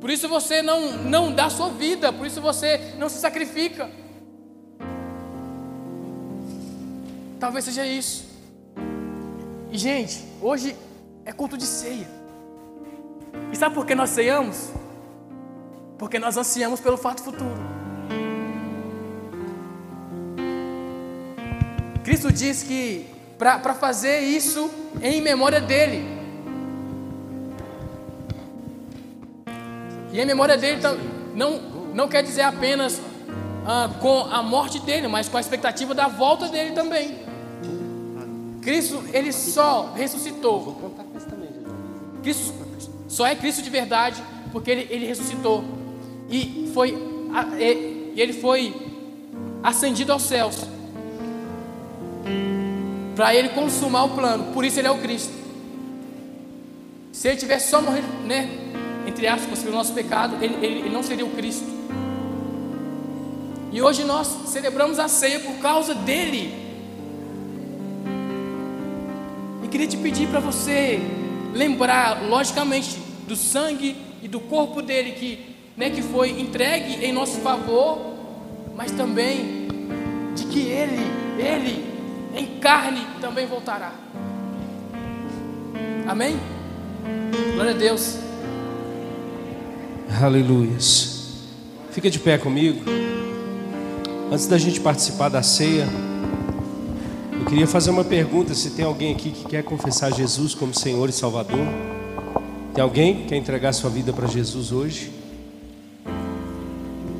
Por 0.00 0.10
isso 0.10 0.28
você 0.28 0.62
não, 0.62 0.92
não 0.98 1.32
dá 1.32 1.50
sua 1.50 1.70
vida, 1.70 2.12
por 2.12 2.26
isso 2.26 2.40
você 2.40 2.94
não 2.98 3.08
se 3.08 3.18
sacrifica. 3.18 3.90
Talvez 7.40 7.64
seja 7.64 7.84
isso. 7.86 8.26
E, 9.70 9.78
gente, 9.78 10.24
hoje 10.40 10.76
é 11.24 11.32
culto 11.32 11.56
de 11.56 11.66
ceia. 11.66 12.08
E 13.52 13.56
sabe 13.56 13.74
por 13.74 13.86
que 13.86 13.94
nós 13.94 14.10
ceiamos? 14.10 14.70
Porque 15.98 16.18
nós 16.18 16.36
ansiamos 16.36 16.80
pelo 16.80 16.96
fato 16.96 17.22
futuro. 17.22 17.78
Cristo 22.04 22.32
diz 22.32 22.62
que 22.62 23.06
para 23.36 23.74
fazer 23.74 24.20
isso 24.20 24.70
em 25.00 25.20
memória 25.20 25.60
dele. 25.60 26.17
E 30.12 30.20
em 30.20 30.26
memória 30.26 30.56
dele 30.56 30.80
não, 31.34 31.60
não 31.94 32.08
quer 32.08 32.22
dizer 32.22 32.42
apenas 32.42 33.00
ah, 33.66 33.90
com 34.00 34.20
a 34.20 34.42
morte 34.42 34.80
dele, 34.80 35.08
mas 35.08 35.28
com 35.28 35.36
a 35.36 35.40
expectativa 35.40 35.94
da 35.94 36.08
volta 36.08 36.48
dele 36.48 36.72
também. 36.72 37.18
Cristo, 38.62 39.02
ele 39.12 39.32
só 39.32 39.92
ressuscitou. 39.94 40.94
Cristo 42.22 42.54
só 43.08 43.26
é 43.26 43.34
Cristo 43.34 43.62
de 43.62 43.70
verdade 43.70 44.22
porque 44.52 44.70
ele, 44.70 44.86
ele 44.90 45.06
ressuscitou 45.06 45.64
e 46.28 46.70
foi 46.74 46.96
e 47.58 48.20
ele 48.20 48.32
foi 48.32 48.74
ascendido 49.62 50.12
aos 50.12 50.22
céus 50.22 50.66
para 53.14 53.34
ele 53.34 53.50
consumar 53.50 54.04
o 54.04 54.10
plano. 54.10 54.52
Por 54.52 54.64
isso 54.64 54.78
ele 54.78 54.88
é 54.88 54.90
o 54.90 54.98
Cristo. 54.98 55.32
Se 57.12 57.28
ele 57.28 57.36
tivesse 57.36 57.68
só 57.70 57.82
morrido, 57.82 58.06
né, 58.24 58.67
entre 59.08 59.26
aspas, 59.26 59.60
pelo 59.60 59.74
nosso 59.74 59.94
pecado, 59.94 60.36
ele, 60.44 60.54
ele, 60.56 60.80
ele 60.80 60.90
não 60.90 61.02
seria 61.02 61.24
o 61.24 61.30
Cristo. 61.30 61.66
E 63.72 63.80
hoje 63.80 64.04
nós 64.04 64.26
celebramos 64.48 64.98
a 64.98 65.08
ceia 65.08 65.40
por 65.40 65.54
causa 65.60 65.94
dele. 65.94 66.54
E 69.64 69.68
queria 69.68 69.86
te 69.86 69.96
pedir 69.96 70.28
para 70.28 70.40
você 70.40 71.00
lembrar, 71.54 72.22
logicamente, 72.28 72.98
do 73.26 73.34
sangue 73.34 73.96
e 74.22 74.28
do 74.28 74.40
corpo 74.40 74.82
dele 74.82 75.12
que, 75.12 75.56
né, 75.74 75.88
que 75.88 76.02
foi 76.02 76.38
entregue 76.38 77.02
em 77.02 77.10
nosso 77.10 77.40
favor, 77.40 77.98
mas 78.76 78.90
também 78.92 79.68
de 80.36 80.44
que 80.44 80.60
ele, 80.60 81.00
ele 81.38 81.82
em 82.36 82.58
carne 82.58 83.06
também 83.22 83.46
voltará. 83.46 83.92
Amém? 86.06 86.38
Glória 87.54 87.72
a 87.72 87.74
Deus. 87.74 88.27
Aleluias. 90.10 91.34
Fica 91.92 92.10
de 92.10 92.18
pé 92.18 92.38
comigo. 92.38 92.80
Antes 94.32 94.46
da 94.46 94.58
gente 94.58 94.80
participar 94.80 95.28
da 95.28 95.42
ceia, 95.42 95.86
eu 97.32 97.44
queria 97.44 97.66
fazer 97.66 97.90
uma 97.90 98.02
pergunta: 98.02 98.54
se 98.54 98.70
tem 98.70 98.84
alguém 98.84 99.12
aqui 99.12 99.30
que 99.30 99.44
quer 99.44 99.62
confessar 99.62 100.12
Jesus 100.12 100.54
como 100.54 100.74
Senhor 100.74 101.08
e 101.08 101.12
Salvador? 101.12 101.60
Tem 102.74 102.82
alguém 102.82 103.16
que 103.16 103.24
quer 103.26 103.36
entregar 103.36 103.72
sua 103.72 103.90
vida 103.90 104.12
para 104.12 104.26
Jesus 104.26 104.72
hoje? 104.72 105.12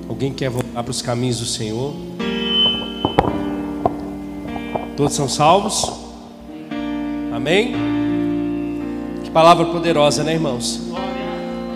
Alguém 0.09 0.33
quer 0.33 0.51
voltar 0.51 0.83
para 0.83 0.91
os 0.91 1.03
caminhos 1.03 1.39
do 1.39 1.47
Senhor? 1.47 1.95
Todos 4.97 5.15
são 5.15 5.29
salvos? 5.29 5.93
Amém? 7.33 7.75
Que 9.23 9.31
palavra 9.31 9.67
poderosa, 9.67 10.25
né, 10.25 10.33
irmãos? 10.33 10.88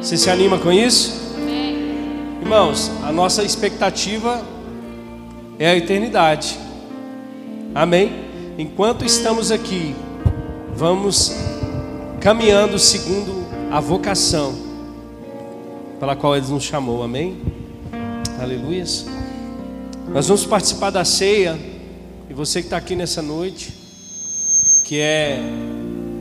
Você 0.02 0.16
se 0.16 0.28
anima 0.28 0.58
com 0.58 0.72
isso? 0.72 1.12
Irmãos, 2.40 2.90
a 3.04 3.12
nossa 3.12 3.44
expectativa 3.44 4.44
é 5.60 5.68
a 5.68 5.76
eternidade. 5.76 6.58
Amém? 7.72 8.10
Enquanto 8.58 9.04
estamos 9.04 9.52
aqui, 9.52 9.94
vamos 10.74 11.32
caminhando 12.20 12.80
segundo 12.80 13.46
a 13.70 13.78
vocação 13.78 14.52
pela 16.00 16.16
qual 16.16 16.36
Ele 16.36 16.48
nos 16.48 16.64
chamou, 16.64 17.04
amém? 17.04 17.40
Aleluias. 18.40 19.06
Nós 20.08 20.26
vamos 20.26 20.44
participar 20.44 20.90
da 20.90 21.04
ceia, 21.04 21.56
e 22.28 22.34
você 22.34 22.58
que 22.58 22.66
está 22.66 22.76
aqui 22.76 22.96
nessa 22.96 23.22
noite, 23.22 23.72
que 24.84 24.98
é 24.98 25.38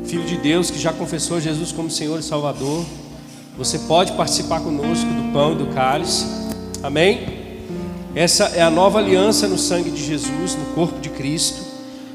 filho 0.06 0.24
de 0.24 0.38
Deus, 0.38 0.70
que 0.70 0.78
já 0.78 0.94
confessou 0.94 1.42
Jesus 1.42 1.72
como 1.72 1.90
Senhor 1.90 2.20
e 2.20 2.24
Salvador, 2.24 2.86
você 3.58 3.80
pode 3.80 4.14
participar 4.14 4.62
conosco 4.62 5.06
do 5.06 5.34
pão 5.34 5.54
e 5.54 5.56
do 5.56 5.68
cálice, 5.68 6.26
amém? 6.82 7.42
Essa 8.16 8.46
é 8.56 8.62
a 8.62 8.70
nova 8.70 9.00
aliança 9.00 9.48
no 9.48 9.58
sangue 9.58 9.90
de 9.90 10.04
Jesus, 10.04 10.56
no 10.56 10.74
corpo 10.74 11.00
de 11.00 11.10
Cristo. 11.10 11.62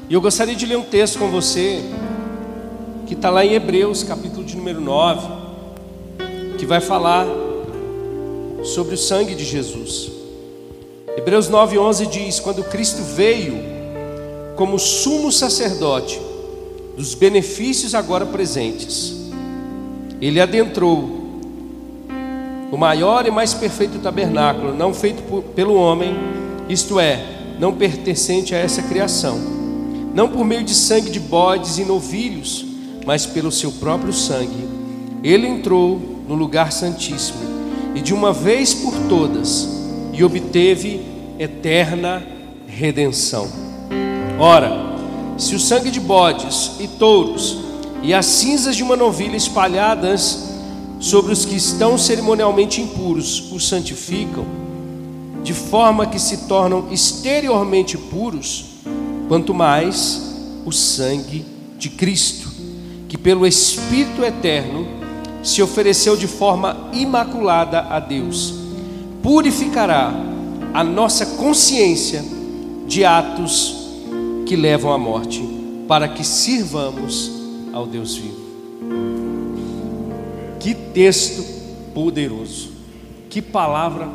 E 0.09 0.13
eu 0.13 0.21
gostaria 0.21 0.55
de 0.55 0.65
ler 0.65 0.77
um 0.77 0.83
texto 0.83 1.19
com 1.19 1.29
você 1.29 1.83
que 3.05 3.13
está 3.13 3.29
lá 3.29 3.45
em 3.45 3.53
Hebreus, 3.53 4.03
capítulo 4.03 4.43
de 4.43 4.55
número 4.55 4.81
9, 4.81 5.27
que 6.57 6.65
vai 6.65 6.81
falar 6.81 7.25
sobre 8.63 8.95
o 8.95 8.97
sangue 8.97 9.33
de 9.33 9.45
Jesus. 9.45 10.11
Hebreus 11.15 11.49
9,11 11.49 12.09
diz: 12.09 12.39
Quando 12.39 12.63
Cristo 12.63 13.01
veio 13.01 13.57
como 14.55 14.77
sumo 14.77 15.31
sacerdote 15.31 16.19
dos 16.95 17.13
benefícios 17.15 17.95
agora 17.95 18.25
presentes, 18.25 19.15
ele 20.19 20.39
adentrou 20.39 21.16
o 22.71 22.77
maior 22.77 23.25
e 23.25 23.31
mais 23.31 23.53
perfeito 23.53 23.99
tabernáculo, 23.99 24.73
não 24.75 24.93
feito 24.93 25.23
por, 25.23 25.41
pelo 25.41 25.75
homem, 25.75 26.15
isto 26.67 26.99
é, 26.99 27.23
não 27.59 27.73
pertencente 27.73 28.53
a 28.53 28.57
essa 28.57 28.81
criação, 28.81 29.39
não 30.13 30.27
por 30.27 30.43
meio 30.43 30.63
de 30.63 30.73
sangue 30.73 31.09
de 31.09 31.19
bodes 31.19 31.77
e 31.77 31.85
novilhos, 31.85 32.65
mas 33.05 33.25
pelo 33.25 33.51
seu 33.51 33.71
próprio 33.71 34.11
sangue, 34.11 34.67
ele 35.23 35.47
entrou 35.47 35.99
no 36.27 36.35
lugar 36.35 36.71
santíssimo 36.71 37.39
e 37.95 38.01
de 38.01 38.13
uma 38.13 38.33
vez 38.33 38.73
por 38.73 38.93
todas 39.07 39.67
e 40.11 40.23
obteve 40.23 41.01
eterna 41.39 42.21
redenção. 42.67 43.47
Ora, 44.37 44.71
se 45.37 45.55
o 45.55 45.59
sangue 45.59 45.89
de 45.89 45.99
bodes 45.99 46.71
e 46.79 46.87
touros 46.87 47.59
e 48.03 48.13
as 48.13 48.25
cinzas 48.25 48.75
de 48.75 48.83
uma 48.83 48.95
novilha 48.95 49.37
espalhadas 49.37 50.56
sobre 50.99 51.31
os 51.31 51.45
que 51.45 51.55
estão 51.55 51.97
cerimonialmente 51.97 52.81
impuros 52.81 53.51
os 53.51 53.67
santificam, 53.67 54.45
de 55.43 55.53
forma 55.53 56.05
que 56.07 56.19
se 56.19 56.47
tornam 56.47 56.87
exteriormente 56.91 57.97
puros, 57.97 58.65
quanto 59.27 59.53
mais 59.53 60.21
o 60.65 60.71
sangue 60.71 61.45
de 61.77 61.89
Cristo 61.89 62.57
que 63.07 63.17
pelo 63.17 63.47
Espírito 63.47 64.23
eterno 64.23 64.85
se 65.41 65.61
ofereceu 65.61 66.17
de 66.17 66.27
forma 66.27 66.89
imaculada 66.93 67.79
a 67.89 67.99
Deus, 67.99 68.53
purificará 69.23 70.13
a 70.73 70.83
nossa 70.83 71.25
consciência 71.37 72.23
de 72.85 73.05
atos 73.05 73.75
que 74.45 74.55
levam 74.55 74.91
à 74.91 74.97
morte, 74.97 75.41
para 75.87 76.07
que 76.07 76.23
sirvamos 76.23 77.31
ao 77.71 77.85
Deus 77.85 78.15
vivo. 78.15 79.46
Que 80.59 80.73
texto 80.73 81.43
poderoso, 81.93 82.69
que 83.29 83.41
palavra 83.41 84.07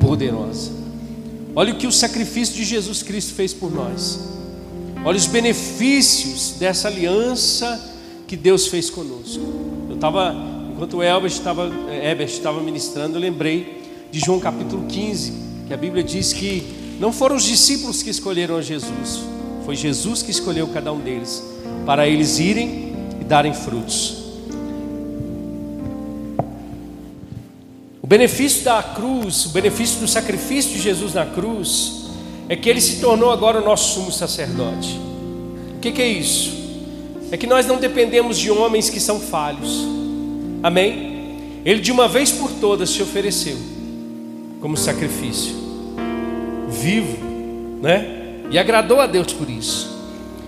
poderosa. 0.00 0.72
Olha 1.56 1.72
o 1.72 1.76
que 1.76 1.86
o 1.86 1.92
sacrifício 1.92 2.56
de 2.56 2.64
Jesus 2.64 3.02
Cristo 3.02 3.34
fez 3.34 3.54
por 3.54 3.72
nós. 3.72 4.20
Olha 5.04 5.16
os 5.16 5.26
benefícios 5.26 6.54
dessa 6.58 6.88
aliança 6.88 7.92
que 8.26 8.36
Deus 8.36 8.66
fez 8.66 8.90
conosco. 8.90 9.42
Eu 9.88 9.94
estava, 9.94 10.34
enquanto 10.72 10.96
o 10.96 11.26
estava, 11.26 11.70
Herbert 11.90 12.28
estava 12.28 12.60
ministrando, 12.62 13.16
eu 13.16 13.20
lembrei 13.20 13.82
de 14.10 14.18
João 14.18 14.40
capítulo 14.40 14.86
15, 14.86 15.32
que 15.66 15.74
a 15.74 15.76
Bíblia 15.76 16.02
diz 16.02 16.32
que 16.32 16.62
não 16.98 17.12
foram 17.12 17.36
os 17.36 17.44
discípulos 17.44 18.02
que 18.02 18.10
escolheram 18.10 18.56
a 18.56 18.62
Jesus, 18.62 19.20
foi 19.64 19.76
Jesus 19.76 20.22
que 20.22 20.30
escolheu 20.30 20.68
cada 20.68 20.92
um 20.92 21.00
deles, 21.00 21.42
para 21.84 22.08
eles 22.08 22.38
irem 22.38 22.92
e 23.20 23.24
darem 23.24 23.52
frutos. 23.52 24.23
O 28.04 28.06
benefício 28.06 28.62
da 28.64 28.82
cruz, 28.82 29.46
o 29.46 29.48
benefício 29.48 29.98
do 29.98 30.06
sacrifício 30.06 30.72
de 30.72 30.78
Jesus 30.78 31.14
na 31.14 31.24
cruz, 31.24 32.04
é 32.50 32.54
que 32.54 32.68
ele 32.68 32.82
se 32.82 33.00
tornou 33.00 33.30
agora 33.30 33.62
o 33.62 33.64
nosso 33.64 33.94
sumo 33.94 34.12
sacerdote. 34.12 35.00
O 35.74 35.80
que, 35.80 35.90
que 35.90 36.02
é 36.02 36.08
isso? 36.08 36.64
é 37.30 37.36
que 37.38 37.46
nós 37.46 37.66
não 37.66 37.78
dependemos 37.78 38.36
de 38.36 38.50
homens 38.50 38.90
que 38.90 39.00
são 39.00 39.18
falhos. 39.18 39.86
Amém? 40.62 41.62
Ele 41.64 41.80
de 41.80 41.90
uma 41.90 42.06
vez 42.06 42.30
por 42.30 42.52
todas 42.60 42.90
se 42.90 43.02
ofereceu 43.02 43.56
como 44.60 44.76
sacrifício 44.76 45.54
vivo, 46.68 47.16
né? 47.80 48.42
E 48.50 48.58
agradou 48.58 49.00
a 49.00 49.06
Deus 49.06 49.32
por 49.32 49.48
isso. 49.48 49.96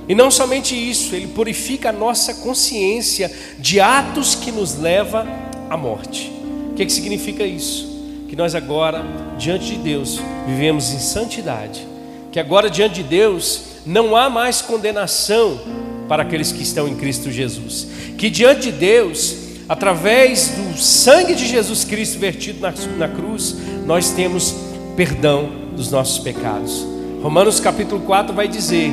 E 0.07 0.15
não 0.15 0.31
somente 0.31 0.77
isso, 0.77 1.15
ele 1.15 1.29
purifica 1.29 1.89
a 1.89 1.93
nossa 1.93 2.35
consciência 2.35 3.33
de 3.59 3.81
atos 3.81 4.35
que 4.35 4.53
nos 4.53 4.79
leva 4.79 5.27
à 5.71 5.77
morte. 5.79 6.37
O 6.77 6.79
que, 6.79 6.85
que 6.85 6.93
significa 6.93 7.43
isso? 7.43 7.89
Que 8.29 8.37
nós 8.37 8.55
agora, 8.55 9.03
diante 9.39 9.65
de 9.65 9.77
Deus, 9.77 10.21
vivemos 10.47 10.93
em 10.93 10.99
santidade. 10.99 11.87
Que 12.31 12.39
agora, 12.39 12.69
diante 12.69 12.97
de 12.97 13.03
Deus, 13.03 13.63
não 13.87 14.15
há 14.15 14.29
mais 14.29 14.61
condenação 14.61 15.59
para 16.07 16.23
aqueles 16.23 16.53
que 16.53 16.63
estão 16.63 16.87
em 16.87 16.95
Cristo 16.95 17.31
Jesus. 17.31 17.89
Que 18.19 18.29
diante 18.29 18.71
de 18.71 18.73
Deus, 18.73 19.37
através 19.67 20.49
do 20.49 20.77
sangue 20.77 21.35
de 21.35 21.47
Jesus 21.47 21.83
Cristo 21.83 22.19
vertido 22.19 22.61
na, 22.61 22.75
na 22.99 23.09
cruz, 23.09 23.57
nós 23.87 24.11
temos 24.11 24.55
perdão 24.95 25.51
dos 25.75 25.91
nossos 25.91 26.19
pecados. 26.19 26.87
Romanos 27.23 27.59
capítulo 27.59 28.03
4 28.03 28.35
vai 28.35 28.49
dizer 28.49 28.93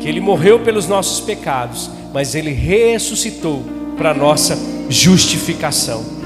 que 0.00 0.08
ele 0.08 0.20
morreu 0.20 0.58
pelos 0.64 0.88
nossos 0.88 1.20
pecados, 1.20 1.88
mas 2.12 2.34
ele 2.34 2.50
ressuscitou 2.50 3.62
para 3.96 4.12
nossa 4.12 4.58
justificação. 4.88 6.19